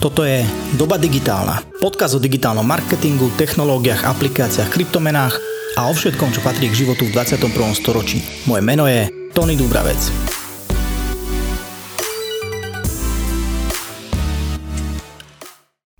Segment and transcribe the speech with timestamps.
[0.00, 0.48] Toto je
[0.80, 1.60] Doba digitálna.
[1.76, 5.36] Podkaz o digitálnom marketingu, technológiách, aplikáciách, kryptomenách
[5.76, 7.52] a o všetkom, čo patrí k životu v 21.
[7.76, 8.24] storočí.
[8.48, 10.00] Moje meno je Tony Dubravec.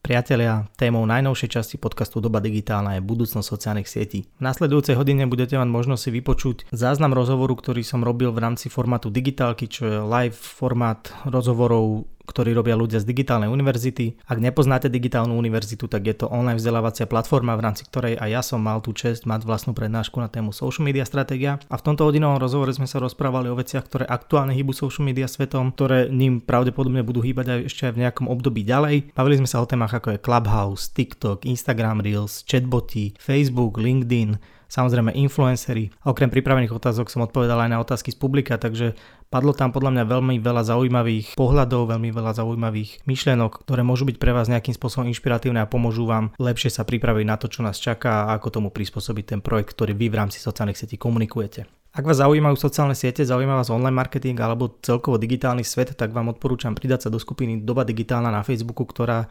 [0.00, 4.26] Priatelia, témou najnovšej časti podcastu Doba digitálna je budúcnosť sociálnych sietí.
[4.26, 8.72] V nasledujúcej hodine budete mať možnosť si vypočuť záznam rozhovoru, ktorý som robil v rámci
[8.72, 14.20] formátu digitálky, čo je live formát rozhovorov ktorí robia ľudia z digitálnej univerzity.
[14.28, 18.42] Ak nepoznáte digitálnu univerzitu, tak je to online vzdelávacia platforma, v rámci ktorej aj ja
[18.44, 21.58] som mal tú čest mať vlastnú prednášku na tému social media stratégia.
[21.66, 25.26] A v tomto hodinovom rozhovore sme sa rozprávali o veciach, ktoré aktuálne hýbu social media
[25.26, 29.16] svetom, ktoré ním pravdepodobne budú hýbať aj ešte aj v nejakom období ďalej.
[29.16, 34.38] Bavili sme sa o témach ako je Clubhouse, TikTok, Instagram Reels, chatboty, Facebook, LinkedIn,
[34.70, 35.90] samozrejme influencery.
[36.06, 38.94] Okrem pripravených otázok som odpovedal aj na otázky z publika, takže
[39.30, 44.18] padlo tam podľa mňa veľmi veľa zaujímavých pohľadov, veľmi veľa zaujímavých myšlienok, ktoré môžu byť
[44.18, 47.78] pre vás nejakým spôsobom inšpiratívne a pomôžu vám lepšie sa pripraviť na to, čo nás
[47.78, 51.70] čaká a ako tomu prispôsobiť ten projekt, ktorý vy v rámci sociálnych sietí komunikujete.
[51.90, 56.30] Ak vás zaujímajú sociálne siete, zaujíma vás online marketing alebo celkovo digitálny svet, tak vám
[56.30, 59.26] odporúčam pridať sa do skupiny Doba digitálna na Facebooku, ktorá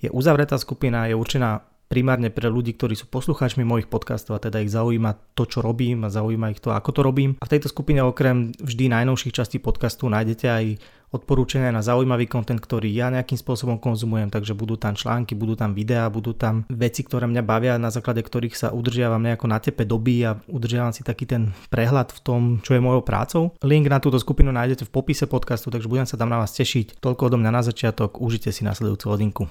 [0.00, 4.60] je uzavretá skupina, je určená primárne pre ľudí, ktorí sú poslucháčmi mojich podcastov a teda
[4.60, 7.40] ich zaujíma to, čo robím a zaujíma ich to, ako to robím.
[7.40, 10.64] A v tejto skupine okrem vždy najnovších častí podcastu nájdete aj
[11.08, 15.72] odporúčania na zaujímavý kontent, ktorý ja nejakým spôsobom konzumujem, takže budú tam články, budú tam
[15.72, 19.88] videá, budú tam veci, ktoré mňa bavia, na základe ktorých sa udržiavam nejako na tepe
[19.88, 23.56] doby a udržiavam si taký ten prehľad v tom, čo je mojou prácou.
[23.64, 27.00] Link na túto skupinu nájdete v popise podcastu, takže budem sa tam na vás tešiť.
[27.00, 29.44] Toľko odo mňa na začiatok, užite si nasledujúcu hodinku.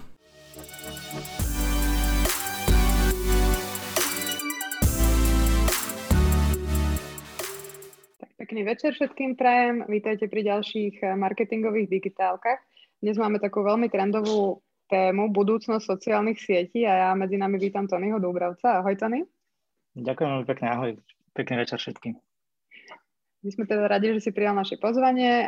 [8.47, 9.83] Pekný večer všetkým prajem.
[9.91, 12.63] Vítajte pri ďalších eh, marketingových digitálkach.
[13.03, 18.23] Dnes máme takú veľmi trendovú tému budúcnosť sociálnych sietí a ja medzi nami vítam Tonyho
[18.23, 18.79] Dúbravca.
[18.79, 19.27] Ahoj Tony.
[19.99, 20.91] Ďakujem veľmi pekne, ahoj.
[21.35, 22.15] Pekný večer všetkým.
[23.43, 25.43] My sme teda radi, že si prijal naše pozvanie.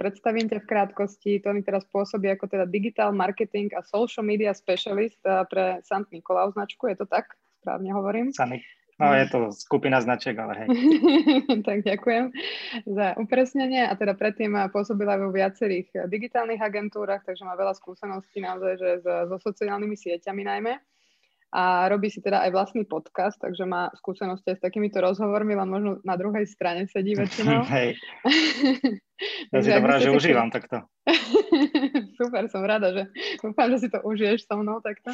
[0.00, 1.44] Predstavím ťa v krátkosti.
[1.44, 6.48] Tony teraz pôsobí ako teda digital marketing a social media specialist eh, pre Sant Nikolau
[6.56, 6.88] značku.
[6.88, 7.36] Je to tak?
[7.60, 8.32] Správne hovorím?
[8.32, 8.56] Sant
[9.00, 10.68] No je to skupina značiek, ale hej.
[11.68, 12.36] tak ďakujem
[12.84, 18.72] za upresnenie a teda predtým pôsobila vo viacerých digitálnych agentúrach, takže má veľa skúseností naozaj,
[18.76, 20.76] že so sociálnymi sieťami najmä
[21.50, 25.66] a robí si teda aj vlastný podcast, takže má skúsenosti aj s takýmito rozhovormi, len
[25.66, 27.66] možno na druhej strane sedí väčšinou.
[27.74, 27.98] Hej.
[29.52, 30.86] ja si to že užívam takto.
[32.18, 33.02] Super, som rada, že
[33.42, 35.10] dúfam, že si to užiješ so mnou takto.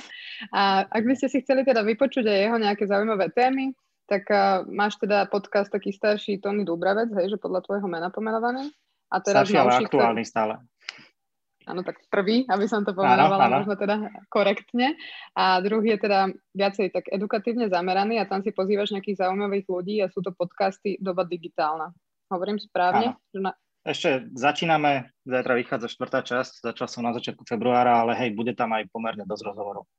[0.53, 3.73] A ak by ste si chceli teda vypočuť aj jeho nejaké zaujímavé témy,
[4.07, 8.71] tak uh, máš teda podcast taký starší Tony Dubravec, hej, že podľa tvojho mena pomenovaný.
[9.11, 10.31] A teraz starší, ale aktuálny ktorý...
[10.31, 10.55] stále.
[11.66, 13.56] Áno, tak prvý, aby som to pomenovala áno, áno.
[13.59, 13.97] možno teda
[14.31, 14.94] korektne.
[15.34, 19.99] A druhý je teda viacej tak edukatívne zameraný a tam si pozývaš nejakých zaujímavých ľudí
[19.99, 21.91] a sú to podcasty Doba digitálna.
[22.31, 23.19] Hovorím správne?
[23.34, 23.50] Na...
[23.82, 28.71] Ešte začíname, zajtra vychádza štvrtá časť, začal som na začiatku februára, ale hej, bude tam
[28.71, 29.91] aj pomerne dosť rozhovorov.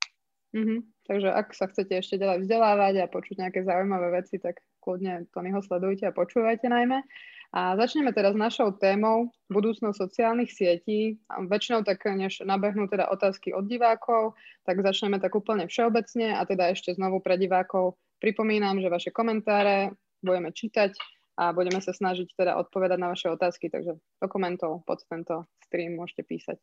[0.56, 0.80] Mm-hmm.
[1.04, 5.60] Takže ak sa chcete ešte ďalej vzdelávať a počuť nejaké zaujímavé veci, tak kľudne Tonyho
[5.60, 7.04] sledujte a počúvajte najmä.
[7.48, 11.16] A začneme teraz našou témou budúcnosť sociálnych sietí.
[11.32, 14.36] A väčšinou tak, než nabehnú teda otázky od divákov,
[14.68, 19.96] tak začneme tak úplne všeobecne a teda ešte znovu pre divákov pripomínam, že vaše komentáre
[20.20, 20.92] budeme čítať
[21.38, 25.96] a budeme sa snažiť teda odpovedať na vaše otázky, takže do komentov pod tento stream
[25.96, 26.58] môžete písať.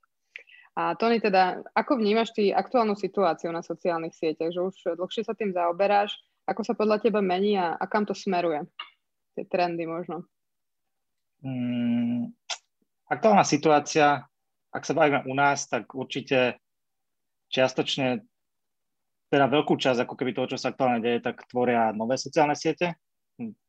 [0.75, 5.31] A Tony, teda, ako vnímaš ty aktuálnu situáciu na sociálnych sieťach, že už dlhšie sa
[5.31, 6.11] tým zaoberáš,
[6.43, 8.67] ako sa podľa teba mení a, a kam to smeruje?
[9.39, 10.27] Tie trendy možno.
[11.45, 12.33] Hmm,
[13.05, 14.25] aktuálna situácia,
[14.73, 16.57] ak sa bavíme u nás, tak určite
[17.53, 18.25] čiastočne
[19.29, 22.97] teda veľkú časť ako keby toho, čo sa aktuálne deje, tak tvoria nové sociálne siete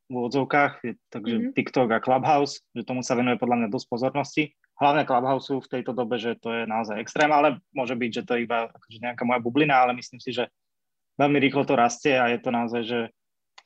[0.07, 1.53] v úvodzovkách, takže mm-hmm.
[1.53, 4.43] TikTok a Clubhouse, že tomu sa venuje podľa mňa dosť pozornosti.
[4.79, 8.31] Hlavne Clubhouse v tejto dobe, že to je naozaj extrém, ale môže byť, že to
[8.39, 10.47] je iba akože nejaká moja bublina, ale myslím si, že
[11.19, 12.99] veľmi rýchlo to rastie a je to naozaj, že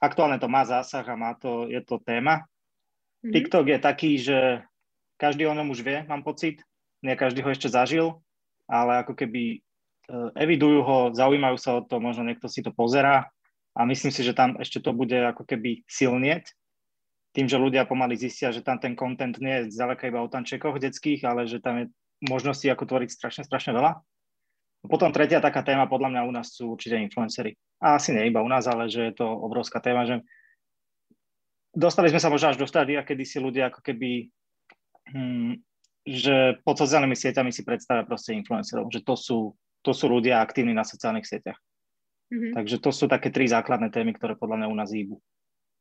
[0.02, 2.42] aktuálne to má zásah a má to, je to téma.
[3.22, 3.34] Mm-hmm.
[3.38, 4.38] TikTok je taký, že
[5.22, 6.66] každý o ňom už vie, mám pocit,
[7.06, 8.18] nie každý ho ešte zažil,
[8.66, 9.58] ale ako keby e,
[10.42, 13.30] evidujú ho, zaujímajú sa o to, možno niekto si to pozerá,
[13.72, 16.52] a myslím si, že tam ešte to bude ako keby silnieť,
[17.32, 20.84] tým, že ľudia pomaly zistia, že tam ten content nie je zďaleka iba o tančekoch
[20.84, 21.86] detských, ale že tam je
[22.28, 24.04] možností ako tvoriť strašne, strašne veľa.
[24.84, 27.56] Potom tretia taká téma podľa mňa u nás sú určite influencery.
[27.80, 30.20] A asi nie iba u nás, ale že je to obrovská téma, že
[31.72, 34.28] dostali sme sa možno až do stádia, kedy si ľudia ako keby
[35.12, 35.60] hmm,
[36.08, 39.54] že pod sociálnymi sieťami si predstavia proste influencerov, že to sú,
[39.86, 41.58] to sú ľudia aktívni na sociálnych sieťach.
[42.32, 42.54] Mm-hmm.
[42.58, 45.16] Takže to sú také tri základné témy, ktoré podľa mňa u nás hýbu.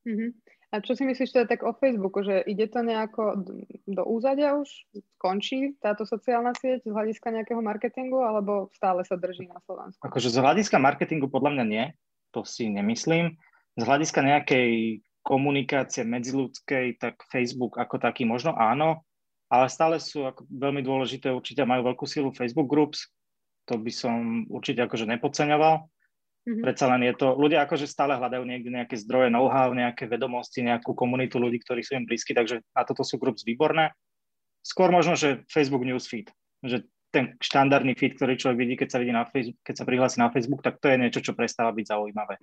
[0.04, 0.30] Mm-hmm.
[0.70, 3.42] A čo si myslíš teda tak o Facebooku, že ide to nejako
[3.90, 4.70] do úzadia už?
[5.18, 9.98] Končí táto sociálna sieť z hľadiska nejakého marketingu, alebo stále sa drží na Slovensku?
[9.98, 11.84] Akože z hľadiska marketingu podľa mňa nie,
[12.30, 13.34] to si nemyslím.
[13.74, 19.04] Z hľadiska nejakej komunikácie medziludskej, tak Facebook ako taký možno áno,
[19.50, 23.10] ale stále sú ako veľmi dôležité, určite majú veľkú silu Facebook Groups,
[23.66, 25.84] to by som určite akože nepodceňoval.
[26.40, 26.64] Mm-hmm.
[26.64, 30.96] Predsa len je to, ľudia akože stále hľadajú niekde nejaké zdroje know-how, nejaké vedomosti, nejakú
[30.96, 33.92] komunitu ľudí, ktorí sú im blízki, takže na toto sú groups výborné.
[34.64, 36.32] Skôr možno, že Facebook Newsfeed,
[36.64, 40.16] že ten štandardný feed, ktorý človek vidí, keď sa, vidí na Facebook, keď sa prihlási
[40.22, 42.38] na Facebook, tak to je niečo, čo prestáva byť zaujímavé.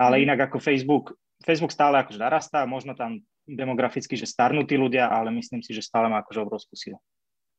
[0.00, 0.22] Ale mhm.
[0.24, 1.12] inak ako Facebook,
[1.44, 6.08] Facebook stále akože narastá, možno tam demograficky, že starnutí ľudia, ale myslím si, že stále
[6.08, 6.98] má akože obrovskú silu.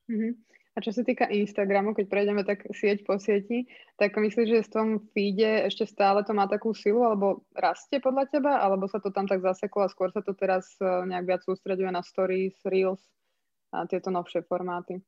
[0.07, 0.33] Mm-hmm.
[0.71, 3.67] A čo sa týka Instagramu, keď prejdeme tak sieť po sieti,
[3.99, 8.31] tak myslíš, že v tom feede ešte stále to má takú silu, alebo rastie podľa
[8.31, 11.41] teba, alebo sa to tam tak zaseklo a skôr sa to teraz e, nejak viac
[11.43, 13.03] sústreduje na stories, reels
[13.75, 15.03] a tieto novšie formáty?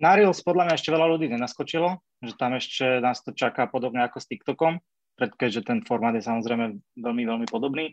[0.00, 4.00] Na reels podľa mňa ešte veľa ľudí nenaskočilo, že tam ešte nás to čaká podobne
[4.00, 4.80] ako s TikTokom,
[5.18, 7.92] keďže ten formát je samozrejme veľmi, veľmi podobný.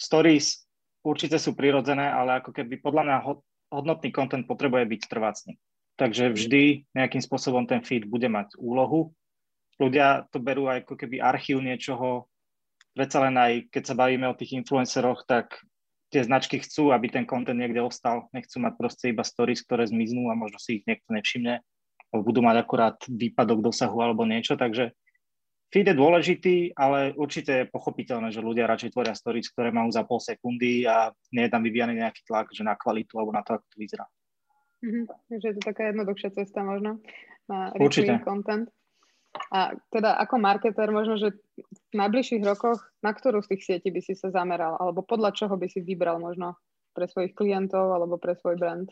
[0.00, 0.64] Stories
[1.04, 3.16] určite sú prirodzené, ale ako keby podľa mňa
[3.70, 5.54] hodnotný content potrebuje byť trvácný.
[5.94, 9.14] Takže vždy nejakým spôsobom ten feed bude mať úlohu.
[9.78, 12.26] Ľudia to berú aj ako keby archív niečoho.
[12.94, 15.54] Predsa len aj keď sa bavíme o tých influenceroch, tak
[16.14, 18.30] tie značky chcú, aby ten content niekde ostal.
[18.30, 21.62] Nechcú mať proste iba stories, ktoré zmiznú a možno si ich niekto nevšimne.
[22.14, 24.54] Budú mať akurát výpadok dosahu alebo niečo.
[24.54, 24.94] Takže
[25.72, 30.02] feed je dôležitý, ale určite je pochopiteľné, že ľudia radšej tvoria stories, ktoré majú za
[30.04, 33.58] pol sekundy a nie je tam vyvíjaný nejaký tlak, že na kvalitu alebo na to,
[33.58, 34.06] ako to vyzerá.
[34.84, 35.04] Mm-hmm.
[35.32, 37.00] Takže je to taká jednoduchšia cesta možno
[37.48, 38.20] na Určite.
[38.20, 38.68] content.
[39.50, 44.00] A teda ako marketer možno, že v najbližších rokoch na ktorú z tých sietí by
[44.00, 44.78] si sa zameral?
[44.78, 46.54] Alebo podľa čoho by si vybral možno
[46.94, 48.86] pre svojich klientov alebo pre svoj brand?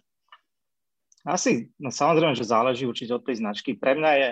[1.22, 3.78] Asi, no samozrejme, že záleží určite od tej značky.
[3.78, 4.28] Pre mňa je,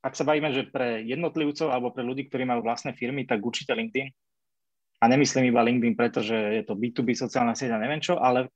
[0.00, 3.76] ak sa bavíme, že pre jednotlivcov alebo pre ľudí, ktorí majú vlastné firmy, tak určite
[3.76, 4.08] LinkedIn.
[5.00, 8.48] A nemyslím iba LinkedIn, pretože je to B2B sociálna sieť a neviem čo, ale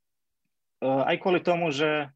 [0.85, 2.13] Eh, aj kvôli tomu, že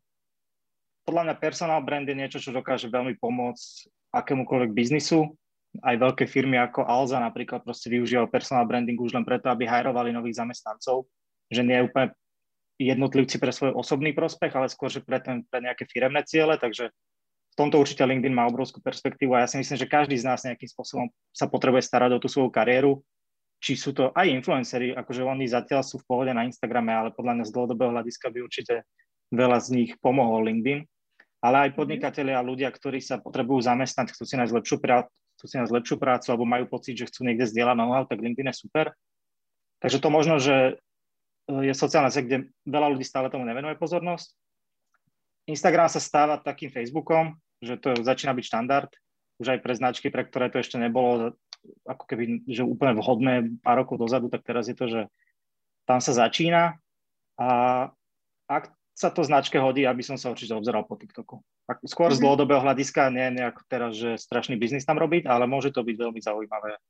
[1.09, 5.33] podľa mňa personal brand je niečo, čo dokáže veľmi pomôcť akémukoľvek biznisu.
[5.81, 10.13] Aj veľké firmy ako Alza napríklad proste využívajú personal branding už len preto, aby hajrovali
[10.13, 11.09] nových zamestnancov,
[11.49, 12.07] že nie je úplne
[12.77, 16.93] jednotlivci pre svoj osobný prospech, ale skôr, že pre, ten, pre nejaké firemné ciele, takže
[17.59, 20.71] tomto určite LinkedIn má obrovskú perspektívu a ja si myslím, že každý z nás nejakým
[20.71, 23.03] spôsobom sa potrebuje starať o tú svoju kariéru
[23.59, 27.43] či sú to aj influenceri, akože oni zatiaľ sú v pohode na Instagrame, ale podľa
[27.43, 28.87] mňa z dlhodobého hľadiska by určite
[29.35, 30.87] veľa z nich pomohol LinkedIn.
[31.39, 31.77] Ale aj mhm.
[31.79, 35.75] podnikatelia a ľudia, ktorí sa potrebujú zamestnať, chcú si nájsť lepšiu, prácu, chcú si nájsť
[35.75, 38.95] lepšiu prácu alebo majú pocit, že chcú niekde zdieľať know-how, tak LinkedIn je super.
[39.79, 40.79] Takže to možno, že
[41.47, 44.35] je sociálna sieť, kde veľa ľudí stále tomu nevenuje pozornosť.
[45.49, 48.91] Instagram sa stáva takým Facebookom, že to začína byť štandard,
[49.39, 51.39] už aj pre značky, pre ktoré to ešte nebolo
[51.87, 55.01] ako keby, že úplne vhodné pár rokov dozadu, tak teraz je to, že
[55.87, 56.79] tam sa začína
[57.39, 57.49] a
[58.51, 61.39] ak sa to značke hodí, aby som sa určite obzeral po TikToku.
[61.87, 62.25] Skôr z mhm.
[62.25, 66.19] dlhodobého hľadiska, nie nejak teraz, že strašný biznis tam robiť, ale môže to byť veľmi
[66.19, 66.81] zaujímavé.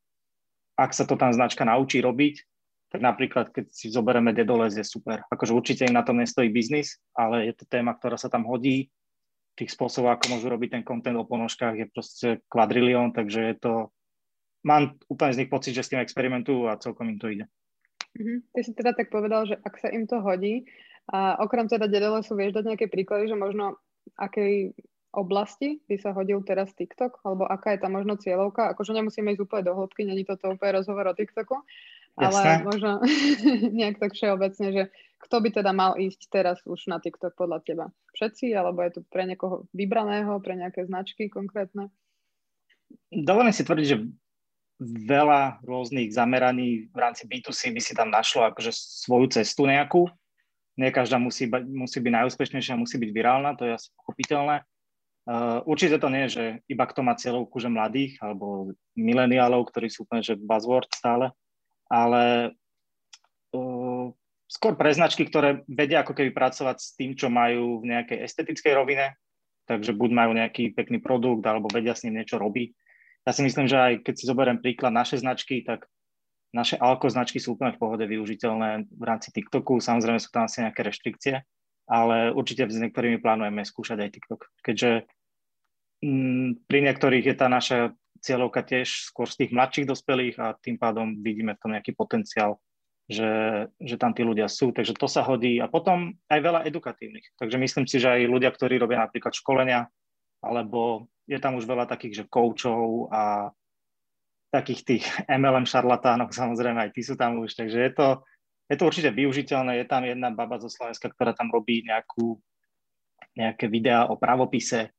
[0.78, 2.46] Ak sa to tam značka naučí robiť,
[2.88, 5.20] tak napríklad, keď si zoberieme Dedoles, je super.
[5.28, 8.88] Akože určite im na tom nestojí biznis, ale je to téma, ktorá sa tam hodí.
[9.58, 13.72] Tých spôsobov, ako môžu robiť ten content o ponožkách, je proste kvadrilión, takže je to
[14.62, 17.46] mám úplne z nich pocit, že s tým experimentujú a celkom im to ide.
[18.18, 18.38] Mm-hmm.
[18.54, 20.66] Ty si teda tak povedal, že ak sa im to hodí,
[21.08, 21.88] a okrem teda
[22.20, 23.80] sú vieš dať nejaké príklady, že možno
[24.20, 24.76] akej
[25.08, 29.40] oblasti by sa hodil teraz TikTok, alebo aká je tam možno cieľovka, akože nemusíme ísť
[29.40, 31.64] úplne do hĺbky, není toto úplne rozhovor o TikToku,
[32.20, 32.64] ale Jasné.
[32.68, 32.90] možno
[33.80, 34.82] nejak tak všeobecne, že
[35.18, 37.86] kto by teda mal ísť teraz už na TikTok podľa teba?
[38.14, 41.90] Všetci, alebo je to pre niekoho vybraného, pre nejaké značky konkrétne?
[43.10, 43.98] Dovolím si tvrdiť, že
[44.82, 50.06] veľa rôznych zameraní v rámci B2C by si tam našlo akože svoju cestu nejakú.
[50.78, 54.62] Nie každá musí, musí byť najúspešnejšia, musí byť virálna, to je asi pochopiteľné.
[55.28, 59.90] Uh, určite to nie je, že iba kto má cieľovku, že mladých alebo mileniálov, ktorí
[59.90, 61.34] sú úplne že buzzword stále,
[61.90, 62.54] ale
[64.48, 68.72] skôr pre značky, ktoré vedia ako keby pracovať s tým, čo majú v nejakej estetickej
[68.72, 69.14] rovine,
[69.68, 72.72] takže buď majú nejaký pekný produkt alebo vedia s ním niečo robiť,
[73.28, 75.84] ja si myslím, že aj keď si zoberiem príklad naše značky, tak
[76.56, 79.84] naše alko značky sú úplne v pohode využiteľné v rámci TikToku.
[79.84, 81.44] Samozrejme sú tam asi nejaké reštrikcie,
[81.84, 85.04] ale určite s niektorými plánujeme skúšať aj TikTok, keďže
[86.00, 87.92] m, pri niektorých je tá naša
[88.24, 92.56] cieľovka tiež skôr z tých mladších dospelých a tým pádom vidíme v tom nejaký potenciál,
[93.08, 93.32] že,
[93.80, 97.32] že tam tí ľudia sú, takže to sa hodí a potom aj veľa edukatívnych.
[97.40, 99.88] Takže myslím si, že aj ľudia, ktorí robia napríklad školenia,
[100.44, 103.48] alebo je tam už veľa takých, že koučov a
[104.52, 105.04] takých tých
[105.40, 108.08] MLM šarlatánok, samozrejme aj tí sú tam už, takže je to,
[108.68, 109.80] je to určite využiteľné.
[109.80, 112.36] Je tam jedna baba zo Slovenska, ktorá tam robí nejakú,
[113.32, 114.92] nejaké videá o pravopise.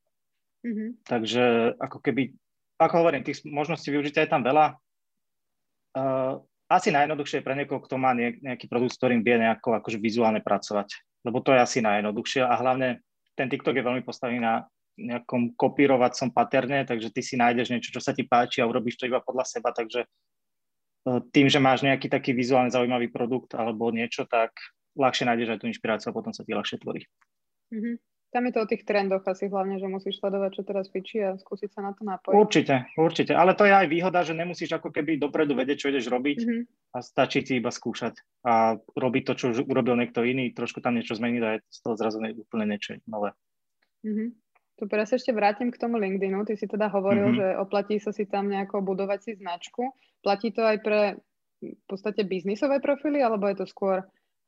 [0.66, 1.06] Mm-hmm.
[1.06, 1.44] Takže
[1.78, 2.34] ako keby,
[2.82, 4.74] ako hovorím, tých možností využitia je tam veľa.
[5.90, 9.98] Uh, asi najjednoduchšie je pre niekoho, kto má nejaký produkt, s ktorým vie nejako akože
[9.98, 11.20] vizuálne pracovať.
[11.26, 13.02] Lebo to je asi najjednoduchšie a hlavne
[13.34, 14.64] ten TikTok je veľmi postavený na
[15.00, 19.08] nejakom kopírovacom paterne, takže ty si nájdeš niečo, čo sa ti páči a urobíš to
[19.08, 20.06] iba podľa seba, takže
[21.00, 24.52] E, tým, že máš nejaký taký vizuálne zaujímavý produkt alebo niečo, tak
[24.98, 27.08] ľahšie nájdeš aj tú inšpiráciu a potom sa ti ľahšie tvorí.
[27.72, 27.94] Mm-hmm.
[28.30, 31.34] Tam je to o tých trendoch asi hlavne, že musíš sledovať, čo teraz fičí a
[31.34, 32.38] skúsiť sa na to napojiť.
[32.38, 33.32] Určite, určite.
[33.34, 36.62] Ale to je aj výhoda, že nemusíš ako keby dopredu vedieť, čo ideš robiť mm-hmm.
[36.94, 38.14] a stačí ti iba skúšať
[38.46, 41.78] a robiť to, čo už urobil niekto iný, trošku tam niečo zmeniť a je z
[41.82, 43.34] toho zrazu úplne niečo nové.
[44.06, 44.28] Mm-hmm.
[44.78, 46.46] Super, ja sa ešte vrátim k tomu LinkedInu.
[46.46, 47.40] Ty si teda hovoril, mm-hmm.
[47.42, 49.90] že oplatí sa si tam nejako budovať si značku.
[50.22, 51.18] Platí to aj pre
[51.60, 54.00] v podstate biznisové profily, alebo je to skôr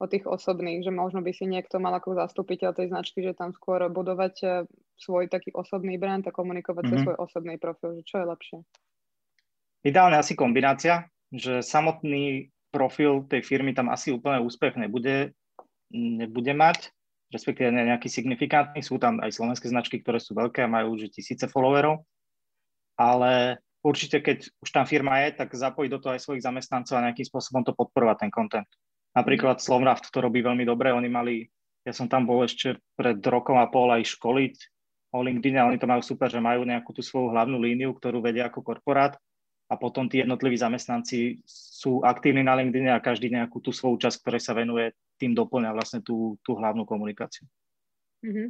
[0.03, 3.55] o tých osobných, že možno by si niekto mal ako zastupiteľ tej značky, že tam
[3.55, 4.51] skôr budovať eh,
[4.99, 6.99] svoj taký osobný brand a komunikovať mm-hmm.
[6.99, 8.59] cez svoj osobný profil, že čo je lepšie?
[9.87, 15.35] Ideálne asi kombinácia, že samotný profil tej firmy tam asi úplne úspech nebude,
[15.91, 16.91] nebude mať,
[17.35, 18.81] respektíve nejaký signifikantný.
[18.83, 22.07] Sú tam aj slovenské značky, ktoré sú veľké a majú už tisíce followerov,
[22.95, 27.05] ale určite keď už tam firma je, tak zapojiť do toho aj svojich zamestnancov a
[27.11, 28.71] nejakým spôsobom to podporovať ten content.
[29.13, 29.61] Napríklad.
[29.61, 31.35] Slovraft to robí veľmi dobre, oni mali,
[31.85, 34.57] ja som tam bol ešte pred rokom a pol aj školiť
[35.13, 38.25] o LinkedIn a oni to majú super, že majú nejakú tú svoju hlavnú líniu, ktorú
[38.25, 39.21] vedia ako korporát
[39.69, 44.21] a potom tí jednotliví zamestnanci sú aktívni na LinkedIn a každý nejakú tú svoju časť,
[44.21, 47.45] ktorej sa venuje, tým doplňa vlastne tú, tú hlavnú komunikáciu.
[48.25, 48.49] Mm-hmm.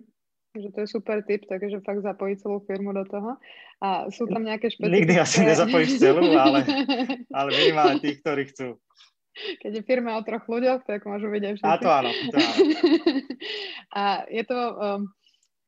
[0.53, 3.41] Takže to je super tip, takže fakt zapojiť celú firmu do toho.
[3.81, 4.99] A sú tam nejaké špecifické...
[5.01, 6.61] Nikdy asi nezapojíš celú, ale,
[7.39, 8.77] ale minimálne tých, ktorí chcú.
[9.33, 11.73] Keď je firma o troch ľuďoch, tak môžu byť aj všetci.
[11.73, 12.11] A to áno.
[12.13, 12.65] To áno.
[14.01, 15.01] a je to um,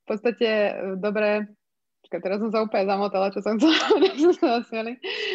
[0.02, 1.49] v podstate uh, dobré
[2.04, 3.80] Počkaj, teraz som sa úplne zamotala, čo som chcela,
[4.12, 4.61] som sa.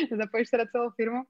[0.05, 1.25] Zapojíš teda celú firmu.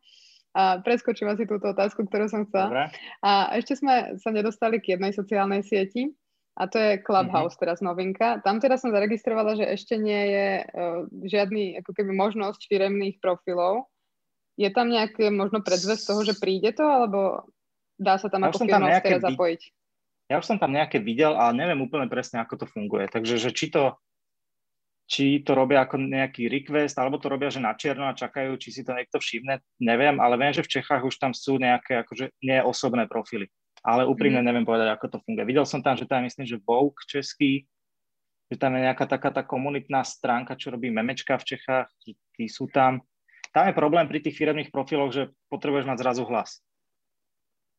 [0.51, 2.67] A preskočím asi túto otázku, ktorú som chcela.
[2.67, 2.85] Dobre.
[3.23, 6.11] A ešte sme sa nedostali k jednej sociálnej sieti,
[6.59, 7.63] a to je Clubhouse, mm-hmm.
[7.63, 8.43] teraz novinka.
[8.43, 13.87] Tam teda som zaregistrovala, že ešte nie je uh, žiadny ako keby možnosť firemných profilov.
[14.59, 17.47] Je tam nejaké možno predzvesť toho, že príde to, alebo
[17.95, 19.61] dá sa tam ja ako firma teraz zapojiť?
[20.29, 23.07] Ja už som tam nejaké videl, ale neviem úplne presne, ako to funguje.
[23.07, 23.95] Takže že či to
[25.09, 28.69] či to robia ako nejaký request, alebo to robia, že na čierno a čakajú, či
[28.69, 32.37] si to niekto všimne, neviem, ale viem, že v Čechách už tam sú nejaké akože
[32.45, 33.49] neosobné profily.
[33.81, 34.45] Ale úprimne mm.
[34.45, 35.49] neviem povedať, ako to funguje.
[35.49, 37.65] Videl som tam, že tam myslím, že Vogue český,
[38.53, 42.69] že tam je nejaká taká tá komunitná stránka, čo robí memečka v Čechách, tí sú
[42.69, 43.01] tam.
[43.49, 46.61] Tam je problém pri tých firmných profiloch, že potrebuješ mať zrazu hlas.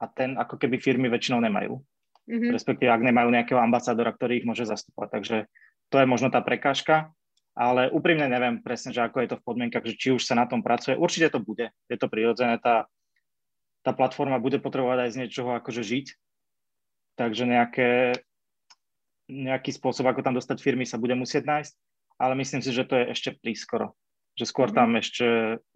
[0.02, 1.78] A ten ako keby firmy väčšinou nemajú.
[2.26, 2.50] Mm-hmm.
[2.50, 5.08] Respektíve, ak nemajú nejakého ambasádora, ktorý ich môže zastupovať.
[5.14, 5.36] Takže
[5.90, 7.10] to je možno tá prekážka
[7.60, 10.46] ale úprimne neviem presne, že ako je to v podmienkach, že či už sa na
[10.46, 10.94] tom pracuje.
[10.94, 12.86] Určite to bude, je to prirodzené, tá,
[13.82, 16.06] tá platforma bude potrebovať aj z niečoho akože žiť,
[17.18, 17.90] takže nejaké,
[19.26, 21.74] nejaký spôsob, ako tam dostať firmy sa bude musieť nájsť,
[22.16, 23.92] ale myslím si, že to je ešte prískoro.
[24.40, 24.76] Že skôr mhm.
[24.76, 25.26] tam ešte,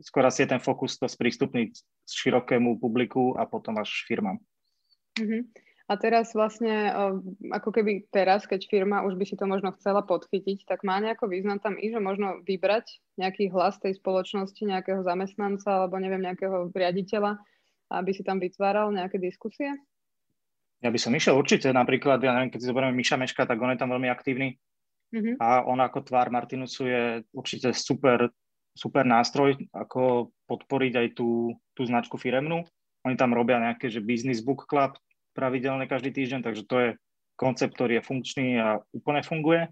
[0.00, 1.76] skôr asi je ten fokus to sprístupniť
[2.08, 4.40] širokému publiku a potom až firmám.
[5.20, 5.42] Mm-hmm.
[5.84, 6.88] A teraz vlastne,
[7.52, 11.28] ako keby teraz, keď firma už by si to možno chcela podchytiť, tak má nejako
[11.28, 16.72] význam tam i, že možno vybrať nejaký hlas tej spoločnosti, nejakého zamestnanca alebo neviem, nejakého
[16.72, 17.36] riaditeľa,
[17.92, 19.76] aby si tam vytváral nejaké diskusie?
[20.80, 23.76] Ja by som išiel určite, napríklad, ja neviem, keď si zoberieme Miša Meška, tak on
[23.76, 24.56] je tam veľmi aktívny
[25.12, 25.36] mm-hmm.
[25.36, 27.02] a on ako tvár Martinusu je
[27.36, 28.32] určite super,
[28.74, 32.66] super nástroj, ako podporiť aj tú, tú značku firemnú.
[33.06, 34.98] Oni tam robia nejaké, že Business Book Club,
[35.34, 36.90] pravidelne každý týždeň, takže to je
[37.34, 39.66] koncept, ktorý je funkčný a úplne funguje.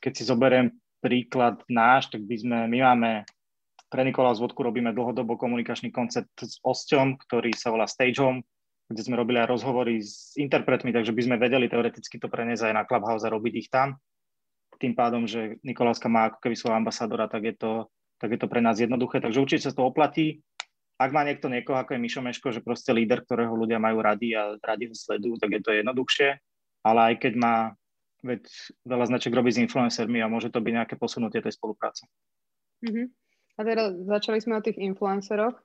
[0.00, 0.72] Keď si zoberiem
[1.04, 3.10] príklad náš, tak by sme, my máme
[3.86, 8.42] pre Nikola Zvodku robíme dlhodobo komunikačný koncept s osťom, ktorý sa volá Stage Home,
[8.90, 12.74] kde sme robili aj rozhovory s interpretmi, takže by sme vedeli teoreticky to preniesť aj
[12.74, 13.94] na Clubhouse a robiť ich tam.
[14.76, 17.72] Tým pádom, že Nikoláska má ako keby svojho ambasádora, tak je, to,
[18.20, 19.20] tak je to pre nás jednoduché.
[19.24, 20.44] Takže určite sa to oplatí
[20.96, 24.32] ak má niekto niekoho, ako je Mišo Meško, že proste líder, ktorého ľudia majú radi
[24.32, 26.40] a radi ho sledujú, tak je to jednoduchšie.
[26.88, 27.54] Ale aj keď má,
[28.24, 28.48] veď
[28.88, 32.08] veľa značiek robí s influencermi a môže to byť nejaké posunutie tej spolupráce.
[32.80, 33.12] Uh-huh.
[33.56, 35.56] A teda začali sme o tých influenceroch.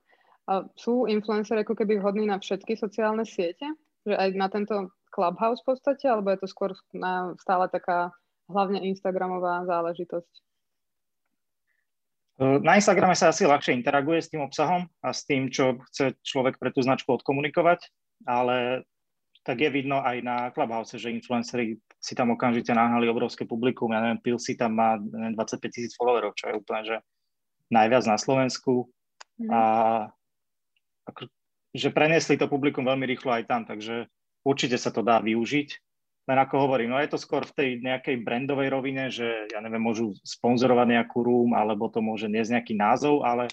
[0.52, 3.64] A sú influencery ako keby vhodní na všetky sociálne siete?
[4.04, 4.74] Že aj na tento
[5.08, 6.12] Clubhouse v podstate?
[6.12, 8.12] Alebo je to skôr na, stále taká
[8.48, 10.32] hlavne Instagramová záležitosť?
[12.42, 16.58] Na Instagrame sa asi ľahšie interaguje s tým obsahom a s tým, čo chce človek
[16.58, 17.86] pre tú značku odkomunikovať,
[18.26, 18.82] ale
[19.42, 23.90] tak je vidno aj na Clubhouse, že influenceri si tam okamžite náhali obrovské publikum.
[23.94, 26.96] Ja neviem, Pilsi tam má neviem, 25 tisíc followerov, čo je úplne, že
[27.70, 28.90] najviac na Slovensku.
[29.38, 29.50] Mm.
[29.50, 29.60] A
[31.74, 34.06] že preniesli to publikum veľmi rýchlo aj tam, takže
[34.46, 35.68] určite sa to dá využiť.
[36.32, 39.84] Len ako hovorím, no je to skôr v tej nejakej brandovej rovine, že ja neviem,
[39.84, 43.52] môžu sponzorovať nejakú room, alebo to môže niesť nejaký názov, ale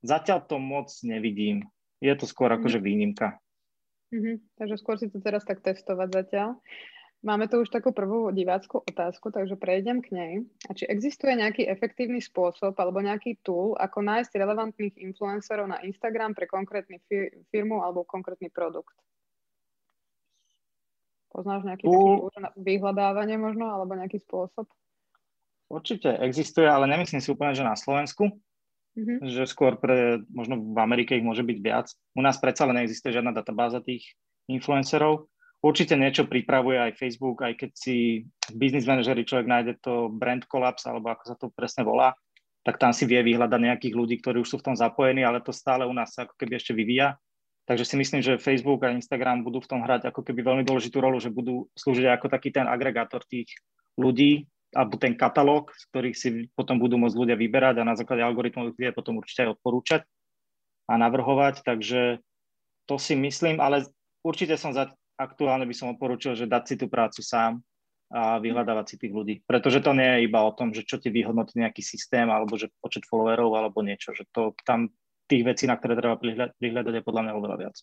[0.00, 1.68] zatiaľ to moc nevidím.
[2.00, 3.36] Je to skôr akože výnimka.
[4.16, 4.48] Mm-hmm.
[4.56, 6.56] Takže skôr si to teraz tak testovať zatiaľ.
[7.20, 10.32] Máme tu už takú prvú divácku otázku, takže prejdem k nej.
[10.68, 16.32] A či existuje nejaký efektívny spôsob alebo nejaký tool, ako nájsť relevantných influencerov na Instagram
[16.32, 16.96] pre konkrétny
[17.52, 18.96] firmu alebo konkrétny produkt?
[21.36, 24.64] Poznáš nejaký uh, taký vyhľadávanie možno, alebo nejaký spôsob?
[25.68, 28.32] Určite existuje, ale nemyslím si úplne, že na Slovensku.
[28.96, 29.28] Mm-hmm.
[29.28, 31.92] Že skôr pre, možno v Amerike ich môže byť viac.
[32.16, 34.16] U nás predsa len neexistuje žiadna databáza tých
[34.48, 35.28] influencerov.
[35.60, 40.48] Určite niečo pripravuje aj Facebook, aj keď si v business manažeri človek nájde to brand
[40.48, 42.16] collapse, alebo ako sa to presne volá,
[42.64, 45.52] tak tam si vie vyhľadať nejakých ľudí, ktorí už sú v tom zapojení, ale to
[45.52, 47.20] stále u nás sa ako keby ešte vyvíja.
[47.66, 51.02] Takže si myslím, že Facebook a Instagram budú v tom hrať ako keby veľmi dôležitú
[51.02, 53.50] rolu, že budú slúžiť ako taký ten agregátor tých
[53.98, 58.22] ľudí, alebo ten katalóg, z ktorých si potom budú môcť ľudia vyberať a na základe
[58.22, 60.00] algoritmov vie potom určite aj odporúčať
[60.86, 61.66] a navrhovať.
[61.66, 62.22] Takže
[62.86, 63.88] to si myslím, ale
[64.22, 67.58] určite som za, aktuálne by som odporúčil, že dať si tú prácu sám
[68.06, 69.34] a vyhľadávať si tých ľudí.
[69.42, 72.70] Pretože to nie je iba o tom, že čo ti vyhodnotí nejaký systém alebo že
[72.78, 74.94] počet followerov alebo niečo, že to tam
[75.26, 77.76] tých vecí, na ktoré treba prihľadať, je podľa mňa oveľa viac.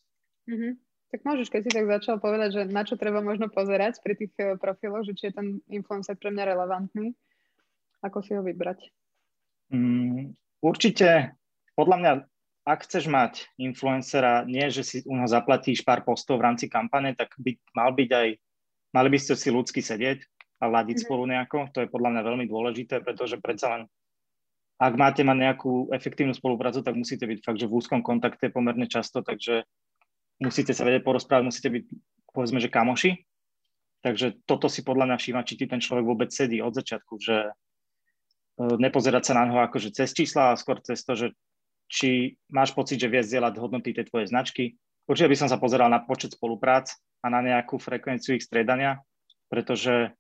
[0.48, 0.74] Mm-hmm.
[1.14, 4.34] Tak môžeš, keď si tak začal povedať, že na čo treba možno pozerať pri tých
[4.42, 7.14] eh, profiloch, že či je ten influencer pre mňa relevantný,
[8.02, 8.90] ako si ho vybrať?
[9.70, 10.34] Mm,
[10.66, 11.38] určite,
[11.78, 12.12] podľa mňa,
[12.66, 17.14] ak chceš mať influencera, nie, že si u neho zaplatíš pár postov v rámci kampane,
[17.14, 18.28] tak by mal byť aj,
[18.98, 20.26] mali by ste si ľudsky sedieť
[20.64, 21.06] a ladiť mm-hmm.
[21.06, 21.60] spolu nejako.
[21.78, 23.84] To je podľa mňa veľmi dôležité, pretože predsa len
[24.82, 28.90] ak máte mať nejakú efektívnu spoluprácu, tak musíte byť fakt, že v úzkom kontakte pomerne
[28.90, 29.64] často, takže
[30.42, 31.84] musíte sa vedieť porozprávať, musíte byť,
[32.34, 33.12] povedzme, že kamoši.
[34.04, 37.48] Takže toto si podľa mňa všíma, či ti ten človek vôbec sedí od začiatku, že
[37.48, 37.52] e,
[38.60, 41.28] nepozerať sa na neho akože cez čísla, a skôr cez to, že
[41.88, 44.76] či máš pocit, že vie zdieľať hodnoty tej tvojej značky.
[45.08, 46.92] Určite by som sa pozeral na počet spoluprác
[47.24, 49.00] a na nejakú frekvenciu ich stredania,
[49.48, 50.12] pretože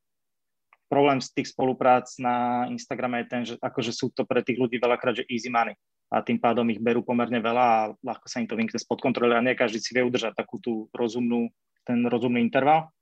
[0.93, 4.77] problém z tých spoluprác na Instagrame je ten, že akože sú to pre tých ľudí
[4.77, 5.73] veľakrát, že easy money
[6.13, 9.33] a tým pádom ich berú pomerne veľa a ľahko sa im to vymkne spod kontroly
[9.33, 11.49] a nie každý si vie udržať takú tú rozumnú,
[11.81, 12.93] ten rozumný interval.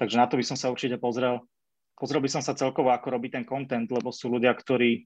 [0.00, 1.44] Takže na to by som sa určite pozrel.
[1.92, 5.04] Pozrel by som sa celkovo, ako robí ten content, lebo sú ľudia, ktorí,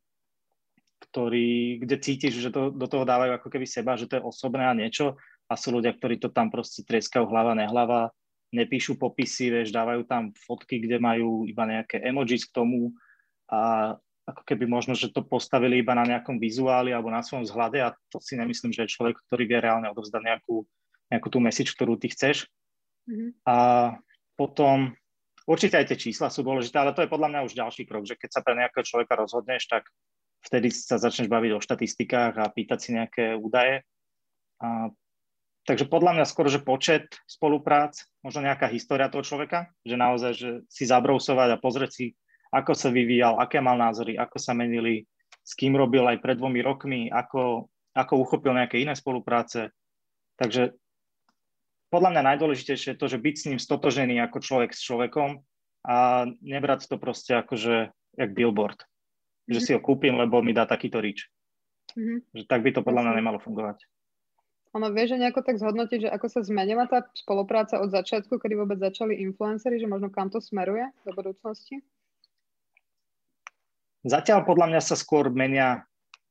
[1.10, 4.62] ktorí kde cítiš, že to, do toho dávajú ako keby seba, že to je osobné
[4.62, 5.18] a niečo
[5.50, 8.14] a sú ľudia, ktorí to tam proste treskajú hlava, nehlava
[8.54, 12.96] nepíšu popisy, vieš, dávajú tam fotky, kde majú iba nejaké emojis k tomu
[13.48, 13.92] a
[14.28, 17.96] ako keby možno, že to postavili iba na nejakom vizuáli alebo na svojom vzhľade a
[18.12, 20.68] to si nemyslím, že je človek, ktorý vie reálne odovzdať nejakú,
[21.08, 22.44] nejakú tú message, ktorú ty chceš.
[23.08, 23.30] Mm-hmm.
[23.48, 23.56] A
[24.36, 24.92] potom
[25.48, 28.20] určite aj tie čísla sú dôležité, ale to je podľa mňa už ďalší krok, že
[28.20, 29.88] keď sa pre nejakého človeka rozhodneš, tak
[30.44, 33.80] vtedy sa začneš baviť o štatistikách a pýtať si nejaké údaje.
[34.60, 34.92] A
[35.68, 37.92] Takže podľa mňa skoro, že počet spoluprác,
[38.24, 42.06] možno nejaká história toho človeka, že naozaj, že si zabrousovať a pozrieť si,
[42.48, 45.04] ako sa vyvíjal, aké mal názory, ako sa menili,
[45.44, 49.68] s kým robil aj pred dvomi rokmi, ako, ako uchopil nejaké iné spolupráce.
[50.40, 50.72] Takže
[51.92, 55.44] podľa mňa najdôležitejšie je to, že byť s ním stotožený ako človek s človekom
[55.84, 58.80] a nebrať to proste ako, že jak billboard.
[59.52, 61.28] Že si ho kúpim, lebo mi dá takýto rič.
[61.92, 62.40] Mm-hmm.
[62.40, 63.84] Že tak by to podľa mňa nemalo fungovať.
[64.76, 68.54] Ono vie, že nejako tak zhodnotiť, že ako sa zmenila tá spolupráca od začiatku, kedy
[68.58, 71.80] vôbec začali influencery, že možno kam to smeruje do budúcnosti?
[74.04, 75.88] Zatiaľ podľa mňa sa skôr menia,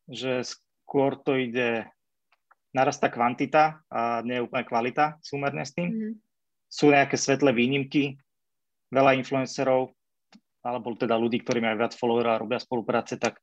[0.07, 1.83] že skôr to ide,
[2.71, 5.89] narastá kvantita a nie je úplne kvalita súmerne s tým.
[5.89, 6.13] Mm-hmm.
[6.69, 8.21] Sú nejaké svetlé výnimky,
[8.93, 9.91] veľa influencerov,
[10.61, 13.39] alebo teda ľudí, ktorí majú viac followerov a robia spolupráce, tak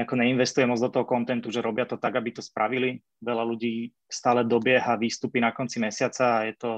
[0.00, 3.04] nejako neinvestuje moc do toho kontentu, že robia to tak, aby to spravili.
[3.20, 6.72] Veľa ľudí stále dobieha výstupy na konci mesiaca a je to,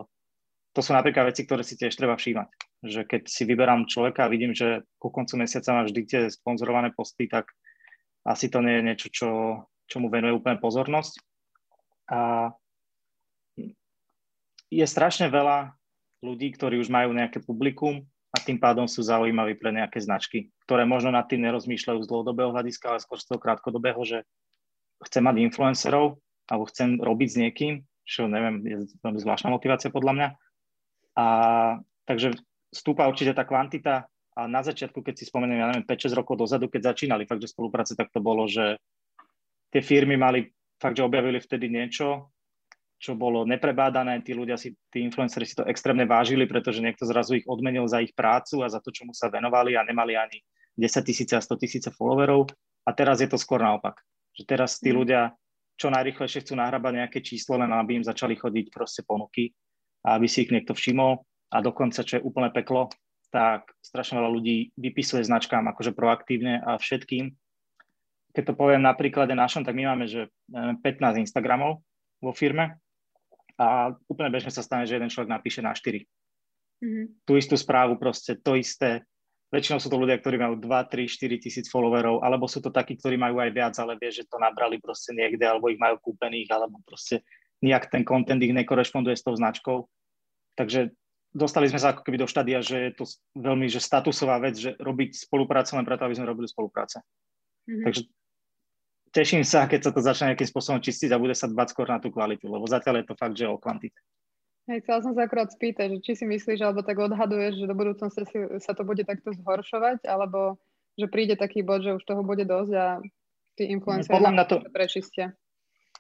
[0.74, 2.50] to sú napríklad veci, ktoré si tiež treba všímať.
[2.82, 6.90] Že keď si vyberám človeka a vidím, že ku koncu mesiaca má vždy tie sponzorované
[6.90, 7.46] posty, tak
[8.26, 9.30] asi to nie je niečo, čo,
[9.87, 11.22] čo mu venuje úplne pozornosť.
[12.11, 12.50] A
[14.66, 15.78] je strašne veľa
[16.26, 18.02] ľudí, ktorí už majú nejaké publikum
[18.33, 22.49] a tým pádom sú zaujímaví pre nejaké značky, ktoré možno nad tým nerozmýšľajú z dlhodobého
[22.57, 24.25] hľadiska, ale skôr z toho krátkodobého, že
[25.05, 26.16] chcem mať influencerov
[26.49, 27.73] alebo chcem robiť s niekým,
[28.09, 30.29] čo neviem, je veľmi zvláštna motivácia podľa mňa.
[31.21, 31.27] A
[32.09, 32.33] takže
[32.73, 36.73] stúpa určite tá kvantita a na začiatku, keď si spomeniem, ja neviem, 5-6 rokov dozadu,
[36.73, 38.81] keď začínali fakt, že spolupráce, tak to bolo, že
[39.68, 40.49] tie firmy mali
[40.81, 42.32] fakt, že objavili vtedy niečo,
[43.03, 47.43] čo bolo neprebádané, tí ľudia si, tí influenceri si to extrémne vážili, pretože niekto zrazu
[47.43, 50.38] ich odmenil za ich prácu a za to, čomu sa venovali a nemali ani
[50.79, 52.55] 10 tisíce a 100 tisíce followerov.
[52.87, 53.99] A teraz je to skôr naopak.
[54.38, 54.97] Že teraz tí mm.
[54.97, 55.21] ľudia
[55.75, 59.51] čo najrychlejšie chcú nahrabať nejaké číslo, len aby im začali chodiť proste ponuky
[60.07, 61.27] a aby si ich niekto všimol.
[61.51, 62.87] A dokonca, čo je úplne peklo,
[63.35, 67.35] tak strašne veľa ľudí vypisuje značkám akože proaktívne a všetkým.
[68.31, 70.87] Keď to poviem na príklade našom, tak my máme, že 15
[71.19, 71.83] Instagramov
[72.23, 72.79] vo firme
[73.59, 76.03] a úplne bežne sa stane, že jeden človek napíše na 4.
[76.83, 77.07] Mm-hmm.
[77.27, 79.07] Tú istú správu proste, to isté.
[79.53, 82.97] Väčšinou sú to ľudia, ktorí majú 2, 3, 4 tisíc followerov, alebo sú to takí,
[82.97, 86.49] ktorí majú aj viac, ale vie, že to nabrali proste niekde, alebo ich majú kúpených,
[86.49, 87.21] alebo proste
[87.61, 89.85] nejak ten content ich nekorešponduje s tou značkou.
[90.57, 90.91] Takže
[91.37, 93.05] dostali sme sa ako keby do štádia, že je to
[93.37, 97.05] veľmi že statusová vec, že robiť spoluprácu len preto, aby sme robili spolupráce.
[97.69, 97.85] Mm-hmm.
[97.87, 98.03] Takže
[99.12, 102.01] teším sa, keď sa to začne nejakým spôsobom čistiť a bude sa dbať skôr na
[102.01, 104.01] tú kvalitu, lebo zatiaľ je to fakt, že o kvantite.
[104.70, 107.77] Hej, chcela som sa akorát spýtať, že či si myslíš, alebo tak odhaduješ, že do
[107.77, 108.22] budúcnosti
[108.62, 110.57] sa to bude takto zhoršovať, alebo
[110.94, 112.87] že príde taký bod, že už toho bude dosť a
[113.59, 115.27] tí influenceri podľa mňa to, prečistia.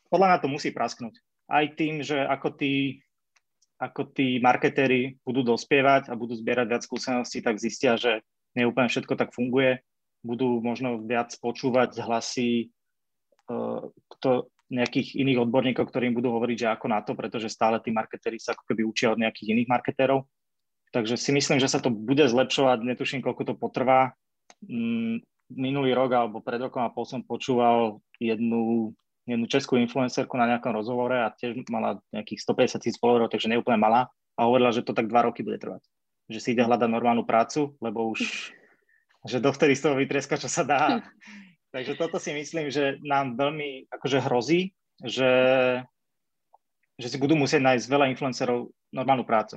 [0.08, 1.18] Podľa mňa to musí prasknúť.
[1.50, 3.02] Aj tým, že ako tí,
[3.82, 8.22] ako tí marketéri budú dospievať a budú zbierať viac skúseností, tak zistia, že
[8.54, 9.82] nie úplne všetko tak funguje.
[10.22, 12.70] Budú možno viac počúvať hlasy
[14.18, 17.92] kto, nejakých iných odborníkov, ktorí im budú hovoriť, že ako na to, pretože stále tí
[17.92, 20.24] marketéri sa ako keby učia od nejakých iných marketérov.
[20.92, 24.16] Takže si myslím, že sa to bude zlepšovať, netuším, koľko to potrvá.
[24.64, 28.92] Mm, minulý rok alebo pred rokom a pol som počúval jednu,
[29.28, 33.76] jednu českú influencerku na nejakom rozhovore a tiež mala nejakých 150 tisíc followerov, takže neúplne
[33.76, 35.84] malá a hovorila, že to tak dva roky bude trvať.
[36.32, 38.52] Že si ide hľadať normálnu prácu, lebo už
[39.22, 40.82] že dovtedy z toho vytrieska, čo sa dá.
[41.72, 45.32] Takže toto si myslím, že nám veľmi akože hrozí, že,
[47.00, 49.56] že si budú musieť nájsť veľa influencerov normálnu prácu.